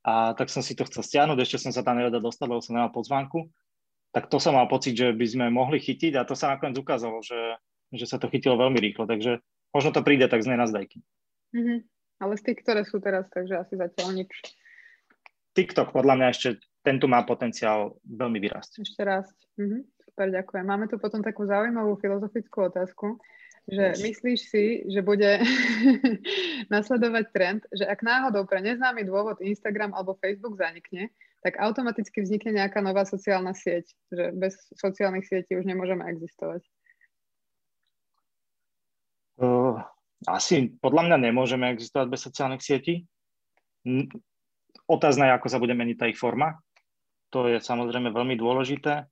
[0.03, 2.75] a tak som si to chcel stiahnuť, ešte som sa tam nevedel dostať, lebo som
[2.75, 3.47] nemal pozvánku,
[4.11, 7.21] tak to som mal pocit, že by sme mohli chytiť a to sa nakoniec ukázalo,
[7.21, 7.61] že,
[7.93, 9.39] že sa to chytilo veľmi rýchlo, takže
[9.71, 10.99] možno to príde tak z nenazdajky.
[11.53, 11.79] Mm-hmm.
[12.19, 14.33] Ale z tých, ktoré sú teraz, takže asi zatiaľ nič.
[15.55, 16.49] TikTok podľa mňa ešte,
[16.89, 18.81] tento má potenciál veľmi vyrásť.
[18.81, 19.37] Ešte rásť.
[19.61, 19.81] Mm-hmm.
[20.09, 20.65] Super, ďakujem.
[20.65, 23.21] Máme tu potom takú zaujímavú filozofickú otázku
[23.69, 25.45] že myslíš si, že bude
[26.73, 31.13] nasledovať trend, že ak náhodou pre neznámy dôvod Instagram alebo Facebook zanikne,
[31.45, 36.65] tak automaticky vznikne nejaká nová sociálna sieť, že bez sociálnych sietí už nemôžeme existovať?
[39.39, 39.79] Uh,
[40.27, 43.05] asi podľa mňa nemôžeme existovať bez sociálnych sietí.
[44.89, 46.57] Otázne je, ako sa bude meniť tá ich forma.
[47.37, 49.05] To je samozrejme veľmi dôležité,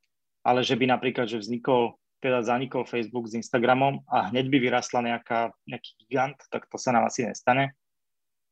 [0.47, 5.05] ale že by napríklad, že vznikol teda zanikol Facebook s Instagramom a hneď by vyrastla
[5.05, 7.77] nejaká, nejaký gigant, tak to sa nám asi nestane,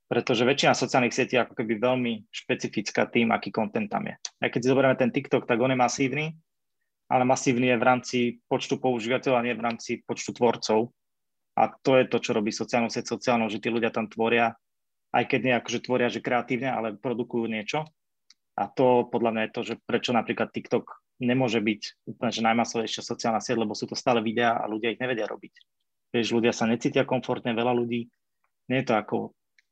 [0.05, 4.15] pretože väčšina sociálnych sietí je ako keby veľmi špecifická tým, aký kontent tam je.
[4.45, 6.37] A keď si zoberieme ten TikTok, tak on je masívny,
[7.09, 10.93] ale masívny je v rámci počtu používateľov a nie v rámci počtu tvorcov.
[11.55, 14.53] A to je to, čo robí sociálnu sieť sociálnou, že tí ľudia tam tvoria,
[15.15, 17.87] aj keď nie akože tvoria, že kreatívne, ale produkujú niečo.
[18.55, 20.87] A to podľa mňa je to, že prečo napríklad TikTok
[21.19, 25.03] nemôže byť úplne že najmasovejšia sociálna sieť, lebo sú to stále videá a ľudia ich
[25.03, 25.55] nevedia robiť.
[26.15, 28.07] Vieš, ľudia sa necítia komfortne, veľa ľudí,
[28.71, 29.17] nie je to ako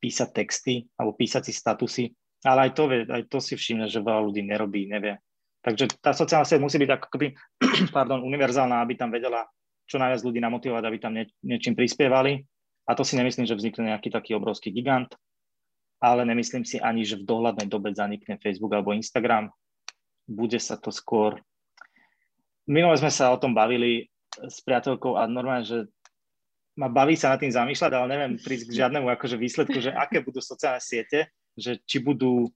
[0.03, 2.05] písať texty alebo písať si statusy,
[2.43, 5.15] ale aj to, aj to si všimne, že veľa ľudí nerobí, nevie.
[5.63, 7.27] Takže tá sociálna sieť musí byť ako keby,
[7.95, 9.47] pardon, univerzálna, aby tam vedela
[9.87, 12.43] čo najviac ľudí namotivovať, aby tam nie, niečím prispievali.
[12.83, 15.07] A to si nemyslím, že vznikne nejaký taký obrovský gigant,
[16.03, 19.47] ale nemyslím si ani, že v dohľadnej dobe zanikne Facebook alebo Instagram
[20.27, 21.39] bude sa to skôr...
[22.67, 25.79] Minule sme sa o tom bavili s priateľkou a normálne, že
[26.75, 30.19] ma baví sa nad tým zamýšľať, ale neviem prísť k žiadnemu akože výsledku, že aké
[30.19, 32.51] budú sociálne siete, že či budú,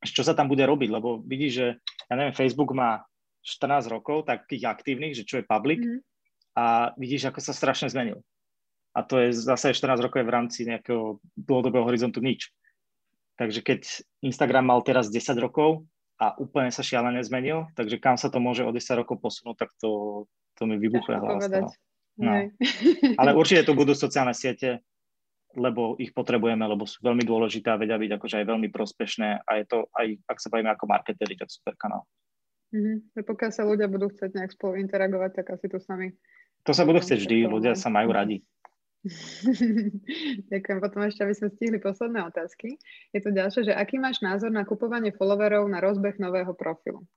[0.00, 1.66] čo sa tam bude robiť, lebo vidíš, že
[2.08, 3.04] ja neviem, Facebook má
[3.44, 6.00] 14 rokov takých aktívnych, že čo je public mm.
[6.56, 6.64] a
[6.96, 8.20] vidíš, ako sa strašne zmenil.
[8.94, 12.52] A to je zase 14 rokov je v rámci nejakého dlhodobého horizontu nič.
[13.40, 13.80] Takže keď
[14.20, 15.88] Instagram mal teraz 10 rokov,
[16.20, 19.72] a úplne sa šialene zmenil, takže kam sa to môže o 10 rokov posunúť, tak
[19.80, 20.22] to,
[20.60, 21.72] to mi vybuchuje hlava.
[22.20, 22.32] No.
[23.20, 24.84] Ale určite tu budú sociálne siete,
[25.56, 29.50] lebo ich potrebujeme, lebo sú veľmi dôležité a vedia byť akože aj veľmi prospešné a
[29.56, 32.04] je to aj, ak sa bavíme ako marketeri, tak super kanál.
[32.76, 33.24] Mm-hmm.
[33.24, 36.12] Pokiaľ sa ľudia budú chcieť nejak spolu interagovať, tak asi to sami...
[36.68, 38.44] To sa budú chcieť vždy, ľudia sa majú radi.
[40.52, 40.78] Ďakujem.
[40.80, 42.76] Potom ešte, aby sme stihli posledné otázky.
[43.16, 47.08] Je to ďalšie, že aký máš názor na kupovanie followerov na rozbeh nového profilu?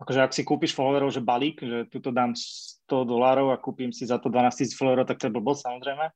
[0.00, 4.08] Akože ak si kúpiš followerov, že balík, že tuto dám 100 dolárov a kúpim si
[4.08, 6.06] za to 12 000 followerov, tak to je blbosť samozrejme.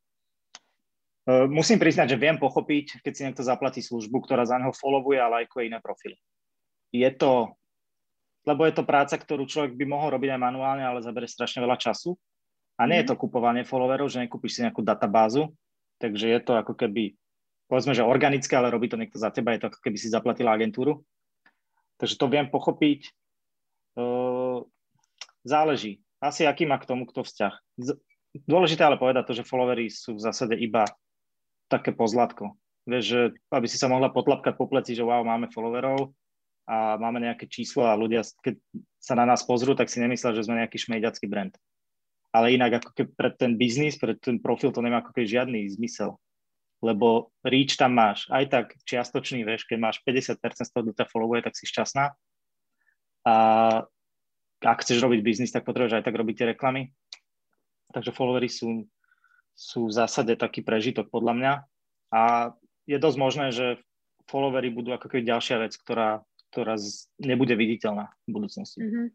[1.29, 5.21] Uh, musím priznať, že viem pochopiť, keď si niekto zaplatí službu, ktorá za neho followuje
[5.21, 6.17] a lajkuje iné profily.
[6.89, 7.53] Je to,
[8.49, 11.77] lebo je to práca, ktorú človek by mohol robiť aj manuálne, ale zabere strašne veľa
[11.77, 12.17] času
[12.79, 13.23] a nie je to mhm.
[13.27, 15.51] kupovanie followerov, že nekúpiš si nejakú databázu,
[15.99, 17.19] takže je to ako keby,
[17.67, 20.55] povedzme, že organické, ale robí to niekto za teba, je to ako keby si zaplatila
[20.55, 21.03] agentúru.
[21.99, 23.11] Takže to viem pochopiť.
[25.43, 25.99] Záleží.
[26.23, 27.59] Asi aký má k tomu kto vzťah.
[28.47, 30.87] Dôležité ale povedať to, že followery sú v zásade iba
[31.67, 32.55] také pozlatko.
[32.87, 33.21] Vieš, že
[33.51, 36.15] aby si sa mohla potlapkať po pleci, že wow, máme followerov
[36.71, 38.63] a máme nejaké číslo a ľudia, keď
[39.03, 41.51] sa na nás pozrú, tak si nemyslia, že sme nejaký šmejďacký brand
[42.33, 45.61] ale inak ako keby pre ten biznis, pre ten profil to nemá ako keby žiadny
[45.73, 46.21] zmysel.
[46.79, 51.07] Lebo reach tam máš aj tak čiastočný, vieš, keď máš 50% z toho, kto ťa
[51.11, 52.15] followuje, tak si šťastná.
[53.27, 53.35] A
[54.63, 56.95] ak chceš robiť biznis, tak potrebuješ aj tak robiť tie reklamy.
[57.91, 58.87] Takže followery sú,
[59.59, 61.53] sú v zásade taký prežitok podľa mňa.
[62.15, 62.23] A
[62.87, 63.81] je dosť možné, že
[64.29, 66.23] followery budú ako keby ďalšia vec, ktorá,
[66.53, 66.77] ktorá
[67.19, 68.81] nebude viditeľná v budúcnosti.
[68.85, 69.07] Mm-hmm.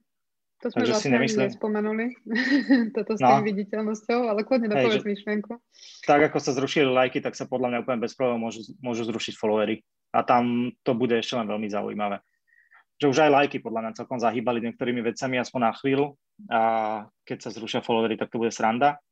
[0.64, 1.43] To sme Takže vlastne si nemyslím...
[1.51, 2.05] nespomenuli,
[2.95, 3.43] toto s no.
[3.43, 5.59] viditeľnosťou, ale kľudne dopovedz myšlienku.
[6.07, 9.36] Tak ako sa zrušili lajky, tak sa podľa mňa úplne bez problémov môžu, môžu zrušiť
[9.36, 9.84] followery.
[10.16, 12.24] A tam to bude ešte len veľmi zaujímavé.
[12.95, 16.16] Že už aj lajky podľa mňa celkom zahýbali niektorými vecami aspoň na chvíľu
[16.47, 16.61] a
[17.28, 19.03] keď sa zrušia followery, tak to bude sranda.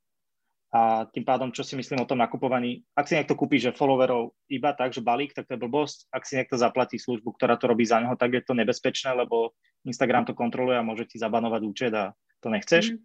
[0.71, 4.31] A tým pádom, čo si myslím o tom nakupovaní, ak si niekto kúpi, že followerov
[4.47, 6.07] iba tak, že balík, tak to je blbosť.
[6.15, 9.51] Ak si niekto zaplatí službu, ktorá to robí za neho, tak je to nebezpečné, lebo
[9.87, 12.93] Instagram to kontroluje a môže ti zabanovať účet a to nechceš.
[12.93, 12.99] Mm.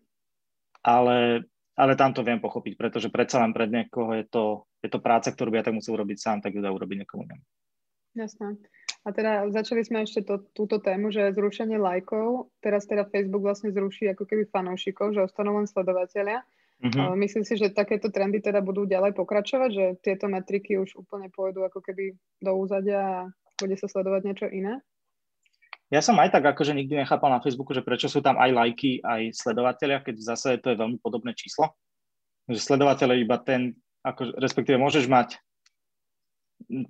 [0.86, 1.18] Ale,
[1.74, 4.44] ale tam to viem pochopiť, pretože predsa len pred niekoho je to,
[4.84, 7.26] je to práca, ktorú by ja tak musel urobiť sám, tak ju dá urobiť niekomu
[7.26, 7.44] inému.
[8.16, 8.56] Jasné.
[9.06, 13.70] A teda začali sme ešte to, túto tému, že zrušenie lajkov, teraz teda Facebook vlastne
[13.70, 16.42] zruší ako keby fanúšikov, že ostanú len sledovateľia
[16.76, 17.16] Mm-hmm.
[17.16, 21.64] Myslím si, že takéto trendy teda budú ďalej pokračovať, že tieto metriky už úplne pôjdu
[21.64, 22.12] ako keby
[22.44, 23.20] do úzadia a
[23.56, 24.84] bude sa sledovať niečo iné?
[25.94, 28.98] Ja som aj tak akože nikdy nechápal na Facebooku, že prečo sú tam aj lajky,
[29.06, 31.78] aj sledovateľia, keď v zásade to je veľmi podobné číslo.
[32.50, 35.38] Že sledovateľ je iba ten, ako, respektíve môžeš mať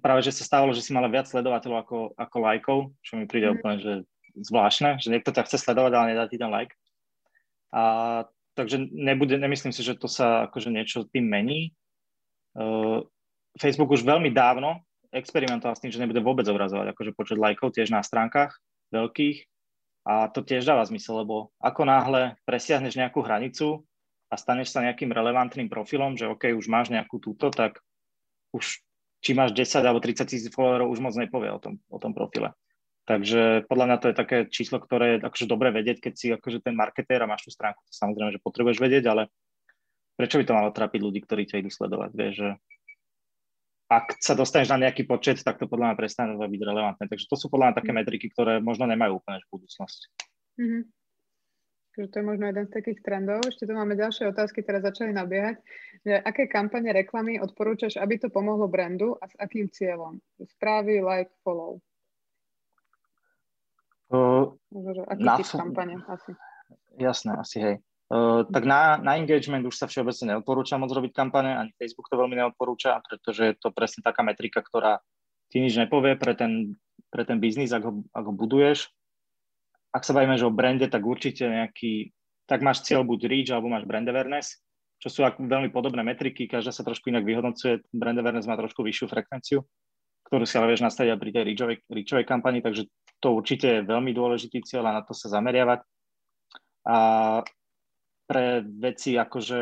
[0.00, 3.52] práve, že sa stávalo, že si mala viac sledovateľov ako, ako lajkov, čo mi príde
[3.52, 3.54] mm.
[3.60, 3.92] úplne, že
[4.36, 6.72] zvláštne, že niekto ťa chce sledovať, ale nedá ti ten like.
[7.76, 8.24] A
[8.56, 11.76] takže nebude, nemyslím si, že to sa akože niečo tým mení.
[12.56, 13.04] Uh,
[13.60, 14.80] Facebook už veľmi dávno
[15.12, 18.56] experimentoval s tým, že nebude vôbec obrazovať akože počet lajkov tiež na stránkach
[18.90, 19.38] veľkých
[20.06, 23.82] a to tiež dáva zmysel, lebo ako náhle presiahneš nejakú hranicu
[24.30, 27.82] a staneš sa nejakým relevantným profilom, že OK, už máš nejakú túto, tak
[28.54, 28.82] už
[29.22, 32.54] či máš 10 alebo 30 tisíc followerov, už moc nepovie o tom, o tom profile.
[33.06, 36.58] Takže podľa mňa to je také číslo, ktoré je akože dobre vedieť, keď si akože
[36.58, 37.78] ten marketér a máš tú stránku.
[37.86, 39.30] Samozrejme, že potrebuješ vedieť, ale
[40.18, 42.10] prečo by to malo trápiť ľudí, ktorí ťa idú sledovať?
[42.14, 42.48] Vieš, že
[43.86, 47.04] ak sa dostaneš na nejaký počet, tak to podľa mňa prestane byť relevantné.
[47.06, 47.98] Takže to sú podľa mňa také mhm.
[48.02, 50.10] metriky, ktoré možno nemajú úplne v budúcnosti.
[50.56, 50.82] Mm-hmm.
[51.96, 53.40] Takže to je možno jeden z takých trendov.
[53.48, 55.64] Ešte tu máme ďalšie otázky, ktoré začali nabiehať.
[56.04, 60.20] Že aké kampane reklamy odporúčaš, aby to pomohlo brandu a s akým cieľom?
[60.36, 61.80] Správy, like, follow.
[64.12, 64.52] Uh,
[65.08, 66.36] aký na, typ kampane asi?
[67.00, 67.76] Jasné, asi hej.
[68.06, 72.14] Uh, tak na, na engagement už sa všeobecne neodporúča moc robiť kampane, ani Facebook to
[72.14, 75.02] veľmi neodporúča, pretože je to presne taká metrika, ktorá
[75.50, 76.78] ti nič nepovie pre ten,
[77.10, 78.94] pre ten biznis, ak ho, ak ho buduješ.
[79.90, 82.14] Ak sa bavíme, že o brande, tak určite nejaký,
[82.46, 84.62] tak máš cieľ buď reach, alebo máš brand awareness,
[85.02, 89.10] čo sú veľmi podobné metriky, každá sa trošku inak vyhodnocuje, brand awareness má trošku vyššiu
[89.10, 89.66] frekvenciu,
[90.30, 92.86] ktorú si ale vieš nastaviť aj pri tej reachovej, reachovej kampani, takže
[93.18, 95.80] to určite je veľmi dôležitý cieľ a na to sa zameriavať.
[96.86, 96.96] A
[98.26, 99.58] pre veci akože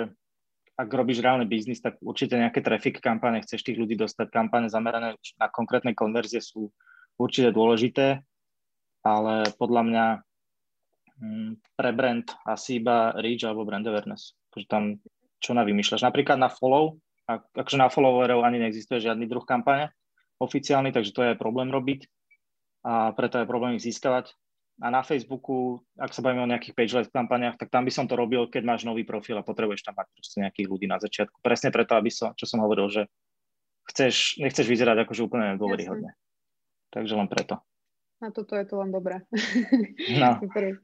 [0.74, 5.14] ak robíš reálny biznis, tak určite nejaké traffic kampane, chceš tých ľudí dostať, kampane zamerané
[5.38, 6.74] na konkrétne konverzie sú
[7.14, 8.26] určite dôležité,
[9.06, 10.06] ale podľa mňa
[11.22, 14.34] hm, pre brand asi iba reach alebo brand awareness.
[14.50, 14.98] Takže tam
[15.38, 16.02] čo na vymýšľaš.
[16.02, 16.98] Napríklad na follow,
[17.30, 19.94] ak, akože na followerov ani neexistuje žiadny druh kampane
[20.42, 22.10] oficiálny, takže to je problém robiť
[22.84, 24.34] a preto je problém ich získavať.
[24.82, 28.18] A na Facebooku, ak sa bavíme o nejakých page kampaniach, tak tam by som to
[28.18, 31.38] robil, keď máš nový profil a potrebuješ tam mať proste nejakých ľudí na začiatku.
[31.38, 33.02] Presne preto, aby som, čo som hovoril, že
[33.94, 36.18] chceš, nechceš vyzerať akože úplne dôveryhodne.
[36.90, 37.62] Takže len preto.
[38.22, 39.20] Na toto je to len dobré.
[40.16, 40.38] No.
[40.42, 40.80] Super.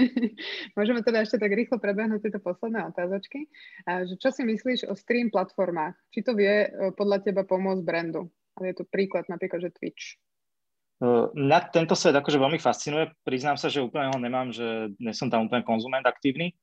[0.78, 3.48] Môžeme teda ešte tak rýchlo prebehnúť tieto posledné otázočky.
[3.88, 5.98] A, čo si myslíš o stream platformách?
[6.14, 8.30] Či to vie e, podľa teba pomôcť brandu?
[8.56, 10.20] Ale je to príklad napríklad, že Twitch.
[11.36, 13.12] Mňa tento svet akože veľmi fascinuje.
[13.20, 16.56] Priznám sa, že úplne ho nemám, že nie som tam úplne konzument aktívny,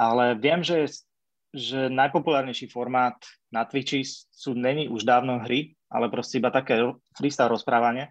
[0.00, 0.88] ale viem, že,
[1.52, 3.20] že najpopulárnejší formát
[3.52, 4.00] na Twitchi
[4.32, 6.80] sú není už dávno hry, ale proste iba také
[7.12, 8.08] freestyle rozprávanie.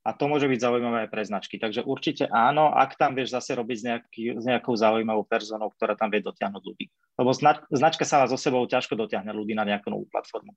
[0.00, 1.60] A to môže byť zaujímavé aj pre značky.
[1.60, 5.92] Takže určite áno, ak tam vieš zase robiť s, nejaký, s nejakou zaujímavou personou, ktorá
[5.92, 6.88] tam vie dotiahnuť ľudí.
[7.20, 7.36] Lebo
[7.68, 10.56] značka sa so sebou ťažko dotiahne ľudí na nejakú novú platformu.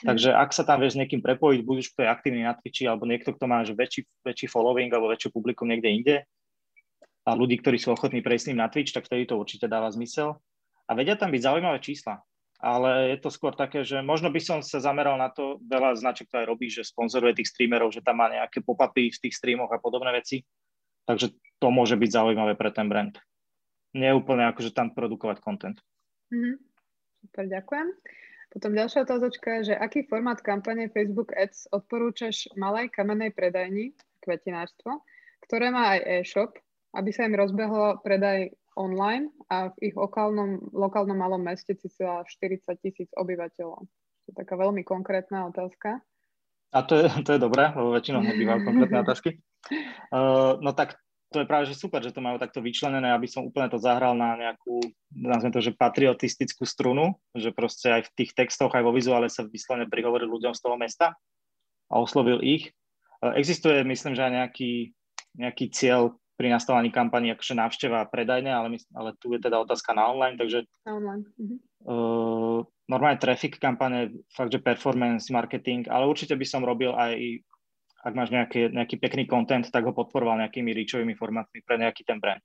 [0.00, 2.88] Takže ak sa tam vieš s niekým prepojiť, buď už kto je aktívny na Twitchi,
[2.88, 6.16] alebo niekto, kto má že väčší, väčší following alebo väčšiu publikum niekde inde
[7.28, 9.92] a ľudí, ktorí sú ochotní prejsť s ním na Twitch, tak vtedy to určite dáva
[9.92, 10.40] zmysel.
[10.88, 12.24] A vedia tam byť zaujímavé čísla,
[12.58, 16.26] ale je to skôr také, že možno by som sa zameral na to, veľa značiek
[16.32, 19.70] to aj robí, že sponzoruje tých streamerov, že tam má nejaké pop-upy v tých streamoch
[19.70, 20.42] a podobné veci.
[21.04, 23.14] Takže to môže byť zaujímavé pre ten brand.
[23.92, 25.78] Nie úplne akože tam produkovať content.
[26.30, 26.54] Mm-hmm.
[27.20, 27.86] Super, ďakujem.
[28.50, 35.06] Potom ďalšia otázočka je, že aký formát kampane Facebook Ads odporúčaš malej kamennej predajni, kvetinárstvo,
[35.46, 36.58] ktoré má aj e-shop,
[36.98, 42.74] aby sa im rozbehlo predaj online a v ich lokálnom, lokálnom malom meste cca 40
[42.82, 43.86] tisíc obyvateľov.
[43.86, 46.02] To je taká veľmi konkrétna otázka.
[46.70, 49.30] A to je, to je dobré, lebo väčšinou nebývajú konkrétne otázky.
[50.10, 50.96] Uh, no tak
[51.30, 54.18] to je práve že super, že to majú takto vyčlenené, aby som úplne to zahral
[54.18, 54.82] na nejakú,
[55.14, 59.46] nazviem to, že patriotistickú strunu, že proste aj v tých textoch, aj vo vizuále sa
[59.46, 61.14] vyslovene prihovoril ľuďom z toho mesta
[61.86, 62.74] a oslovil ich.
[63.22, 64.72] E, existuje, myslím, že aj nejaký,
[65.38, 69.60] nejaký cieľ pri nastavovaní kampani, akože návšteva a predajne, ale, mysl, ale tu je teda
[69.60, 71.30] otázka na online, takže online.
[71.38, 71.56] Mhm.
[71.80, 72.60] Uh,
[72.90, 77.44] normálne traffic kampane, fakt, že performance marketing, ale určite by som robil aj
[78.00, 82.16] ak máš nejaký, nejaký pekný content, tak ho podporoval nejakými reachovými formátmi pre nejaký ten
[82.16, 82.40] brand.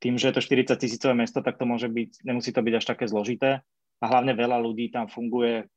[0.00, 2.84] Tým, že je to 40 tisícové mesto, tak to môže byť, nemusí to byť až
[2.84, 3.64] také zložité
[4.00, 5.68] a hlavne veľa ľudí tam funguje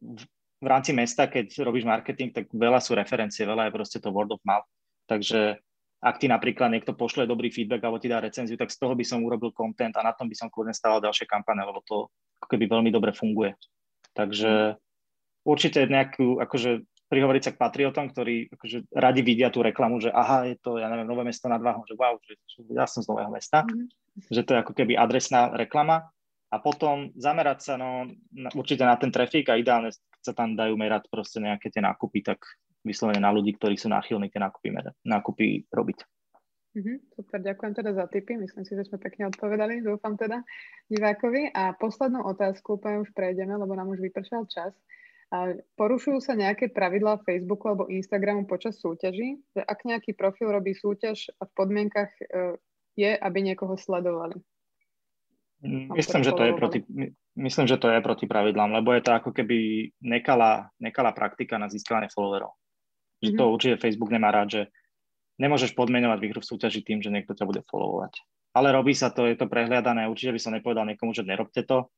[0.00, 0.22] v,
[0.60, 4.32] v rámci mesta, keď robíš marketing, tak veľa sú referencie, veľa je proste to word
[4.32, 4.64] of mouth.
[5.08, 5.60] Takže
[6.00, 9.04] ak ti napríklad niekto pošle dobrý feedback alebo ti dá recenziu, tak z toho by
[9.04, 12.46] som urobil content a na tom by som kľudne stával ďalšie kampane, lebo to ako
[12.52, 13.56] keby veľmi dobre funguje.
[14.12, 14.76] Takže
[15.44, 20.50] určite nejakú, akože prihovoriť sa k patriotom, ktorí akože radi vidia tú reklamu, že aha,
[20.50, 23.10] je to, ja neviem, nové mesto nad Váhom, že wow, že, že ja som z
[23.10, 23.86] nového mesta, mm-hmm.
[24.30, 26.10] že to je ako keby adresná reklama
[26.50, 30.74] a potom zamerať sa no, na, určite na ten trafik a ideálne sa tam dajú
[30.74, 32.42] merať proste nejaké tie nákupy, tak
[32.82, 34.74] vyslovene na ľudí, ktorí sú náchylní tie nákupy,
[35.06, 35.98] nákupy robiť.
[36.76, 38.36] Mm-hmm, super, ďakujem teda za tipy.
[38.36, 40.44] Myslím si, že sme pekne odpovedali, dúfam teda
[40.92, 41.56] divákovi.
[41.56, 44.76] A poslednú otázku úplne už prejdeme, lebo nám už vypršal čas.
[45.34, 49.42] A porušujú sa nejaké pravidlá Facebooku alebo Instagramu počas súťaží?
[49.58, 52.54] Že ak nejaký profil robí súťaž a v podmienkach e,
[52.94, 54.38] je, aby niekoho sledovali?
[55.66, 56.78] Myslím, že to je proti,
[57.34, 61.66] myslím, že to je proti pravidlám, lebo je to ako keby nekalá, nekalá praktika na
[61.66, 62.54] získanie followerov.
[63.24, 63.40] Že mm-hmm.
[63.40, 64.62] to určite Facebook nemá rád, že
[65.40, 68.20] nemôžeš podmenovať výhru v súťaži tým, že niekto ťa bude followovať.
[68.56, 71.88] Ale robí sa to, je to prehliadané, určite by som nepovedal niekomu, že nerobte to.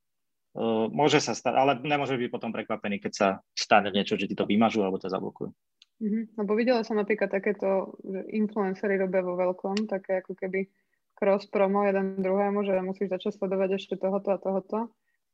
[0.59, 4.34] Uh, môže sa stať, ale nemôže byť potom prekvapený, keď sa stane niečo, že ti
[4.34, 5.54] to vymažú alebo ťa zablokujú.
[6.02, 6.22] Mm-hmm.
[6.34, 10.66] Lebo videla som napríklad takéto, že influencery robia vo veľkom, také ako keby
[11.14, 14.78] cross promo jeden druhému, že musíš začať sledovať ešte tohoto a tohoto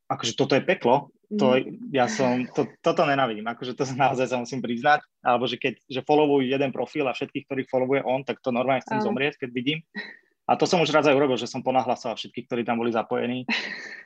[0.04, 1.90] akože toto je peklo, to, mm.
[1.90, 6.00] ja som, to, toto nenavidím, akože to naozaj sa musím priznať, alebo že keď že
[6.04, 9.80] followujú jeden profil a všetkých, ktorých followuje on, tak to normálne chcem zomrieť, keď vidím.
[10.44, 13.48] A to som už raz aj urobil, že som ponahlasoval všetkých, ktorí tam boli zapojení.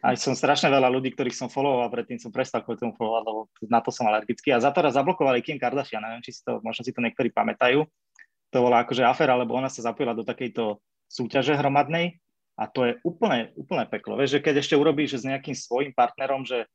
[0.07, 3.41] A som strašne veľa ľudí, ktorých som followoval, predtým som prestal kvôli tomu followovať, lebo
[3.67, 4.55] na to som alergický.
[4.55, 7.35] A za to raz zablokovali Kim Kardashian, neviem, či si to, možno si to niektorí
[7.35, 7.83] pamätajú.
[8.55, 10.79] To bola akože aféra, lebo ona sa zapojila do takejto
[11.11, 12.23] súťaže hromadnej
[12.55, 14.15] a to je úplne, úplne peklo.
[14.15, 16.71] Vieš, že keď ešte urobíš s nejakým svojim partnerom, že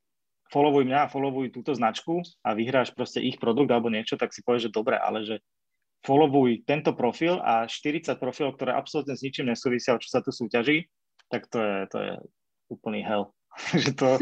[0.51, 4.69] followuj mňa, followuj túto značku a vyhráš proste ich produkt alebo niečo, tak si povieš,
[4.69, 5.35] že dobre, ale že
[6.03, 10.91] followuj tento profil a 40 profilov, ktoré absolútne s ničím nesúvisia, čo sa tu súťaží,
[11.31, 12.13] tak to je, to je
[12.69, 13.31] úplný hell.
[13.83, 14.19] že to,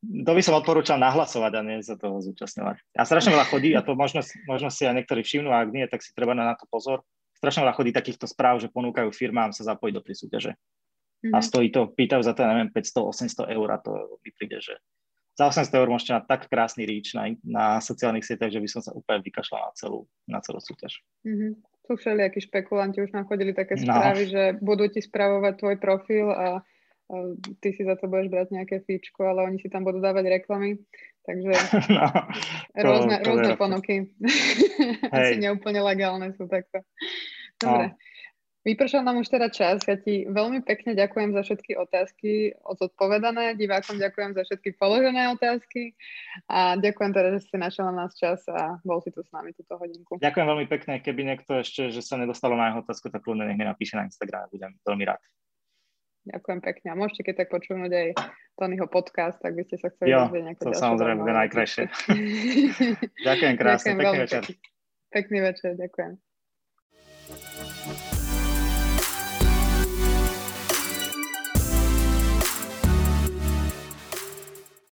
[0.00, 2.76] to by som odporúčal nahlasovať a nie sa toho zúčastňovať.
[2.94, 5.84] A strašne veľa chodí a to možno, možno si aj niektorí všimnú, a ak nie,
[5.90, 7.02] tak si treba na to pozor.
[7.36, 11.34] Strašne veľa chodí takýchto správ, že ponúkajú firmám sa zapojiť do tej súťaže mm-hmm.
[11.34, 11.44] a mhm.
[11.44, 13.90] stojí to, pýtajú za to, neviem, 500-800 eur a to
[14.22, 14.78] mi príde, že
[15.40, 18.84] za 800 eur môžete mať tak krásny ríč na, na sociálnych sieťach, že by som
[18.84, 21.00] sa úplne vykašľal na celú, na celú súťaž.
[21.24, 21.52] Mm-hmm.
[21.88, 23.88] Sú všelijakí špekulanti, už nám chodili také no.
[23.88, 24.32] správy, no.
[24.36, 27.14] že budú ti spravovať tvoj profil a, a
[27.64, 30.76] ty si za to budeš brať nejaké fíčko, ale oni si tam budú dávať reklamy.
[31.24, 31.52] Takže
[31.96, 32.06] no,
[32.76, 33.96] to, rôzne, to rôzne ponuky.
[35.16, 36.84] Asi neúplne legálne sú takto.
[37.56, 37.96] Dobre.
[37.96, 38.09] No.
[38.60, 39.80] Vypršal nám už teda čas.
[39.88, 43.56] Ja ti veľmi pekne ďakujem za všetky otázky odpovedané.
[43.56, 45.96] Divákom ďakujem za všetky položené otázky.
[46.44, 49.56] A ďakujem teda, že ste našli na nás čas a bol si tu s nami
[49.56, 50.20] túto hodinku.
[50.20, 51.00] Ďakujem veľmi pekne.
[51.00, 54.04] Keby niekto ešte, že sa nedostalo na jeho otázku, tak kľudne nech mi napíše na
[54.04, 54.52] Instagram.
[54.52, 55.24] Budem veľmi rád.
[56.28, 56.86] Ďakujem pekne.
[56.92, 58.08] A môžete keď tak počúvať aj
[58.60, 60.28] Tonyho podcast, tak by ste sa chceli jo,
[60.60, 61.88] to samozrejme bude najkrajšie.
[63.24, 63.96] ďakujem krásne.
[63.96, 64.42] Ďakujem pekný večer.
[65.08, 66.12] Pekný večer, ďakujem.